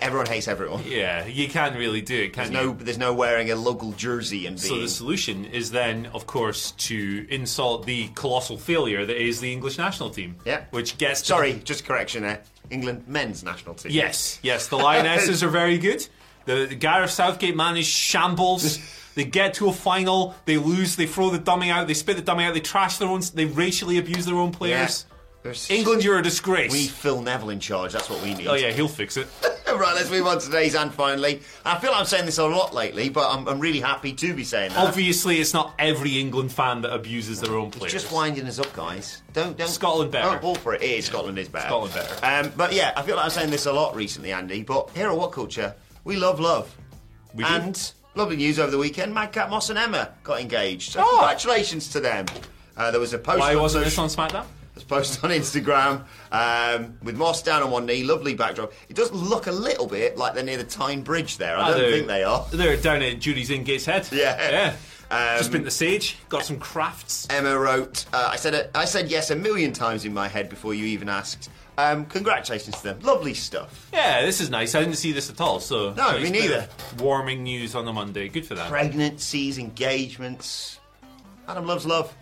everyone 0.00 0.26
hates 0.26 0.46
everyone. 0.46 0.84
Yeah, 0.86 1.26
you 1.26 1.48
can't 1.48 1.76
really 1.76 2.02
do 2.02 2.22
it, 2.22 2.32
can 2.34 2.52
There's 2.52 2.64
you? 2.64 2.72
no, 2.72 2.78
there's 2.78 2.98
no 2.98 3.12
wearing 3.12 3.50
a 3.50 3.56
local 3.56 3.90
jersey 3.92 4.46
and 4.46 4.56
being. 4.56 4.68
So 4.74 4.78
the 4.78 4.88
solution 4.88 5.44
is 5.44 5.72
then, 5.72 6.06
of 6.14 6.24
course, 6.24 6.70
to 6.72 7.26
insult 7.28 7.84
the 7.84 8.06
colossal 8.14 8.58
failure 8.58 9.04
that 9.04 9.20
is 9.20 9.40
the 9.40 9.52
English 9.52 9.76
national 9.76 10.10
team. 10.10 10.36
Yeah. 10.44 10.66
Which 10.70 10.98
gets 10.98 11.20
to- 11.22 11.26
Sorry, 11.26 11.54
just 11.64 11.84
correction 11.84 12.22
there. 12.22 12.42
England 12.70 13.08
men's 13.08 13.42
national 13.42 13.74
team. 13.74 13.90
Yes, 13.90 14.38
yes, 14.40 14.68
the 14.68 14.76
Lionesses 14.76 15.42
are 15.42 15.48
very 15.48 15.76
good. 15.76 16.06
The, 16.44 16.66
the 16.66 16.76
Gareth 16.76 17.10
Southgate 17.10 17.56
man 17.56 17.76
is 17.76 17.86
shambles. 17.86 18.78
They 19.16 19.24
get 19.24 19.54
to 19.54 19.68
a 19.68 19.72
final, 19.72 20.34
they 20.44 20.58
lose, 20.58 20.94
they 20.94 21.06
throw 21.06 21.30
the 21.30 21.38
dummy 21.38 21.70
out, 21.70 21.86
they 21.88 21.94
spit 21.94 22.16
the 22.16 22.22
dummy 22.22 22.44
out, 22.44 22.52
they 22.52 22.60
trash 22.60 22.98
their 22.98 23.08
own, 23.08 23.22
they 23.32 23.46
racially 23.46 23.96
abuse 23.96 24.26
their 24.26 24.34
own 24.34 24.52
players. 24.52 25.06
There's- 25.46 25.70
England, 25.70 26.02
you're 26.04 26.18
a 26.18 26.22
disgrace. 26.22 26.72
We 26.72 26.86
Phil 26.88 27.22
Neville 27.22 27.50
in 27.50 27.60
charge. 27.60 27.92
That's 27.92 28.10
what 28.10 28.22
we 28.22 28.34
need. 28.34 28.46
oh 28.48 28.54
yeah, 28.54 28.70
he'll 28.72 28.88
fix 28.88 29.16
it. 29.16 29.28
right, 29.66 29.94
let's 29.94 30.10
move 30.10 30.26
on 30.26 30.38
to 30.38 30.46
today's 30.46 30.74
and 30.74 30.92
finally. 30.92 31.40
I 31.64 31.78
feel 31.78 31.90
like 31.90 32.00
I'm 32.00 32.06
saying 32.06 32.26
this 32.26 32.38
a 32.38 32.46
lot 32.46 32.74
lately, 32.74 33.08
but 33.10 33.30
I'm, 33.30 33.46
I'm 33.46 33.60
really 33.60 33.80
happy 33.80 34.12
to 34.14 34.34
be 34.34 34.42
saying 34.42 34.70
that. 34.72 34.78
Obviously, 34.78 35.38
it's 35.38 35.52
not 35.54 35.74
every 35.78 36.18
England 36.18 36.50
fan 36.50 36.80
that 36.82 36.92
abuses 36.92 37.40
their 37.40 37.54
own 37.56 37.70
players. 37.70 37.92
Just 37.92 38.10
winding 38.10 38.46
us 38.46 38.58
up, 38.58 38.72
guys. 38.72 39.22
Don't, 39.32 39.56
don't. 39.56 39.68
Scotland 39.68 40.10
better. 40.10 40.30
Don't 40.30 40.40
fall 40.40 40.54
for 40.56 40.74
it. 40.74 40.82
It 40.82 40.90
is. 40.98 41.04
Scotland 41.06 41.38
is 41.38 41.48
better. 41.48 41.66
Scotland 41.68 41.94
better. 41.94 42.26
Um, 42.46 42.52
but 42.56 42.72
yeah, 42.72 42.92
I 42.96 43.02
feel 43.02 43.16
like 43.16 43.26
I'm 43.26 43.30
saying 43.30 43.50
this 43.50 43.66
a 43.66 43.72
lot 43.72 43.94
recently, 43.94 44.32
Andy. 44.32 44.62
But 44.62 44.90
here 44.90 45.08
at 45.10 45.16
What 45.16 45.32
Culture, 45.32 45.74
we 46.04 46.16
love 46.16 46.40
love. 46.40 46.74
We 47.34 47.44
do. 47.44 47.50
and 47.50 47.92
lovely 48.14 48.36
news 48.36 48.58
over 48.58 48.70
the 48.70 48.78
weekend. 48.78 49.12
Madcap 49.14 49.50
Moss 49.50 49.68
and 49.70 49.78
Emma 49.78 50.10
got 50.24 50.40
engaged. 50.40 50.92
So 50.92 51.00
Oh. 51.04 51.16
congratulations 51.18 51.88
to 51.90 52.00
them. 52.00 52.26
Uh, 52.76 52.90
there 52.90 53.00
was 53.00 53.12
a 53.12 53.18
post. 53.18 53.40
Why 53.40 53.54
wasn't 53.56 53.84
this 53.84 53.98
on 53.98 54.08
SmackDown? 54.08 54.44
There's 54.76 54.84
a 54.84 54.88
post 54.88 55.24
on 55.24 55.30
Instagram 55.30 56.04
um, 56.30 56.98
with 57.02 57.16
Moss 57.16 57.42
down 57.42 57.62
on 57.62 57.70
one 57.70 57.86
knee, 57.86 58.04
lovely 58.04 58.34
backdrop. 58.34 58.74
It 58.90 58.94
does 58.94 59.10
look 59.10 59.46
a 59.46 59.52
little 59.52 59.86
bit 59.86 60.18
like 60.18 60.34
they're 60.34 60.44
near 60.44 60.58
the 60.58 60.64
Tyne 60.64 61.00
Bridge 61.02 61.38
there. 61.38 61.56
I 61.56 61.70
Oh, 61.72 61.78
don't 61.78 61.90
think 61.92 62.06
they 62.08 62.24
are. 62.24 62.46
They're 62.52 62.76
down 62.76 63.00
at 63.00 63.18
Judy's 63.18 63.48
in 63.50 63.64
Gateshead. 63.64 64.06
Yeah. 64.12 64.50
yeah. 64.50 64.76
Um, 65.10 65.38
Just 65.38 65.50
been 65.52 65.64
the 65.64 65.70
Sage, 65.70 66.18
got 66.28 66.44
some 66.44 66.58
crafts. 66.58 67.26
Emma 67.30 67.58
wrote, 67.58 68.04
uh, 68.12 68.28
I 68.32 68.36
said 68.36 68.52
it, 68.54 68.70
I 68.74 68.84
said 68.84 69.08
yes 69.08 69.30
a 69.30 69.36
million 69.36 69.72
times 69.72 70.04
in 70.04 70.12
my 70.12 70.28
head 70.28 70.50
before 70.50 70.74
you 70.74 70.84
even 70.86 71.08
asked. 71.08 71.48
Um, 71.78 72.04
congratulations 72.06 72.76
to 72.78 72.82
them. 72.82 73.00
Lovely 73.00 73.32
stuff. 73.32 73.88
Yeah, 73.94 74.22
this 74.26 74.40
is 74.42 74.50
nice. 74.50 74.74
I 74.74 74.80
didn't 74.80 74.96
see 74.96 75.12
this 75.12 75.30
at 75.30 75.40
all. 75.40 75.60
So 75.60 75.94
No, 75.94 76.12
nice 76.12 76.22
me 76.24 76.30
neither. 76.40 76.68
Warming 76.98 77.44
news 77.44 77.74
on 77.74 77.84
the 77.86 77.92
Monday. 77.94 78.28
Good 78.28 78.44
for 78.46 78.56
that. 78.56 78.68
Pregnancies, 78.68 79.56
engagements. 79.58 80.80
Adam 81.48 81.66
loves 81.66 81.86
love. 81.86 82.12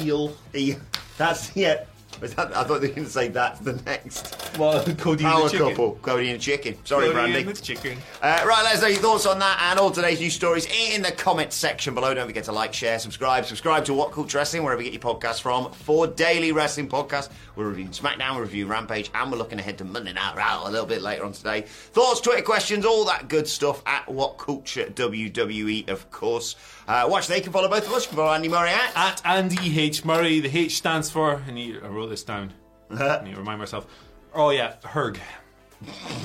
Eel. 0.00 0.34
Eel. 0.54 0.78
That's, 1.16 1.54
yeah. 1.56 1.84
That, 2.20 2.56
I 2.56 2.64
thought 2.64 2.80
they 2.80 2.88
were 2.88 2.94
going 2.94 3.06
to 3.06 3.10
say 3.12 3.28
that's 3.28 3.60
the 3.60 3.74
next. 3.84 4.58
Well, 4.58 4.82
Cody 4.98 5.24
and 5.24 5.32
Power 5.32 5.50
couple. 5.50 5.96
Cody 6.02 6.30
and 6.30 6.40
chicken. 6.40 6.76
Sorry, 6.84 7.10
Cody 7.10 7.32
Brandi. 7.32 7.48
and 7.48 7.62
chicken. 7.62 7.98
Uh, 8.22 8.44
right, 8.46 8.62
let 8.64 8.76
us 8.76 8.82
know 8.82 8.88
your 8.88 9.00
thoughts 9.00 9.26
on 9.26 9.38
that 9.38 9.58
and 9.70 9.78
all 9.78 9.90
today's 9.90 10.20
news 10.20 10.34
stories 10.34 10.66
in 10.66 11.02
the 11.02 11.12
comments 11.12 11.56
section 11.56 11.94
below. 11.94 12.14
Don't 12.14 12.26
forget 12.26 12.44
to 12.44 12.52
like, 12.52 12.72
share, 12.72 12.98
subscribe. 12.98 13.44
Subscribe 13.44 13.84
to 13.86 13.94
What 13.94 14.12
Culture 14.12 14.38
Wrestling, 14.38 14.62
wherever 14.62 14.82
you 14.82 14.90
get 14.90 15.02
your 15.02 15.14
podcasts 15.14 15.40
from, 15.40 15.70
for 15.72 16.06
daily 16.06 16.52
wrestling 16.52 16.88
podcasts. 16.88 17.28
We're 17.56 17.68
reviewing 17.68 17.90
SmackDown, 17.90 18.36
we're 18.36 18.42
reviewing 18.42 18.70
Rampage, 18.70 19.10
and 19.14 19.32
we're 19.32 19.38
looking 19.38 19.58
ahead 19.58 19.78
to 19.78 19.84
Monday 19.84 20.12
Night 20.12 20.36
Raw 20.36 20.68
a 20.68 20.70
little 20.70 20.86
bit 20.86 21.00
later 21.00 21.24
on 21.24 21.32
today. 21.32 21.62
Thoughts, 21.62 22.20
Twitter 22.20 22.42
questions, 22.42 22.84
all 22.84 23.06
that 23.06 23.28
good 23.28 23.48
stuff 23.48 23.82
at 23.86 24.06
What 24.08 24.36
Culture 24.36 24.84
WWE, 24.86 25.88
of 25.88 26.10
course. 26.10 26.56
Uh, 26.86 27.06
watch, 27.08 27.26
they 27.26 27.40
can 27.40 27.52
follow 27.52 27.68
both 27.68 27.86
of 27.86 27.92
us. 27.92 28.04
You 28.04 28.08
can 28.08 28.16
follow 28.16 28.32
Andy 28.32 28.48
Murray 28.48 28.70
at. 28.70 28.92
At 28.94 29.22
Andy 29.24 29.80
H. 29.80 30.04
Murray, 30.04 30.40
the 30.40 30.56
H 30.56 30.76
stands 30.76 31.10
for, 31.10 31.42
I, 31.46 31.50
need, 31.50 31.80
I 31.82 31.88
wrote 32.06 32.10
this 32.10 32.24
down. 32.24 32.52
I 32.90 32.94
uh-huh. 32.94 33.22
need 33.24 33.32
to 33.32 33.38
remind 33.38 33.58
myself. 33.58 33.86
Oh, 34.34 34.50
yeah, 34.50 34.74
Herg. 34.82 35.18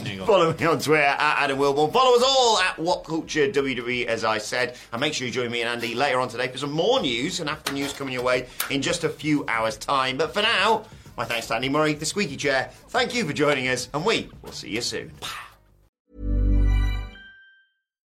There 0.03 0.13
you 0.13 0.19
go. 0.19 0.25
Follow 0.25 0.53
me 0.53 0.65
on 0.65 0.79
Twitter 0.79 1.03
at 1.03 1.43
Adam 1.43 1.57
Wilbourn. 1.57 1.91
Follow 1.91 2.15
us 2.15 2.23
all 2.25 2.59
at 2.59 2.79
What 2.79 3.03
Culture 3.03 3.49
WWE, 3.49 4.05
as 4.05 4.23
I 4.23 4.37
said. 4.37 4.77
And 4.93 5.01
make 5.01 5.13
sure 5.13 5.27
you 5.27 5.33
join 5.33 5.51
me 5.51 5.61
and 5.61 5.69
Andy 5.69 5.93
later 5.93 6.19
on 6.19 6.29
today 6.29 6.47
for 6.47 6.57
some 6.57 6.71
more 6.71 7.01
news 7.01 7.39
and 7.39 7.49
after 7.49 7.73
news 7.73 7.91
coming 7.93 8.13
your 8.13 8.23
way 8.23 8.47
in 8.69 8.81
just 8.81 9.03
a 9.03 9.09
few 9.09 9.43
hours' 9.47 9.77
time. 9.77 10.17
But 10.17 10.33
for 10.33 10.41
now, 10.41 10.85
my 11.17 11.25
thanks 11.25 11.47
to 11.47 11.55
Andy 11.55 11.69
Murray, 11.69 11.93
the 11.93 12.05
squeaky 12.05 12.37
chair. 12.37 12.69
Thank 12.89 13.13
you 13.13 13.25
for 13.25 13.33
joining 13.33 13.67
us, 13.67 13.89
and 13.93 14.05
we 14.05 14.29
will 14.41 14.53
see 14.53 14.69
you 14.69 14.81
soon. 14.81 15.11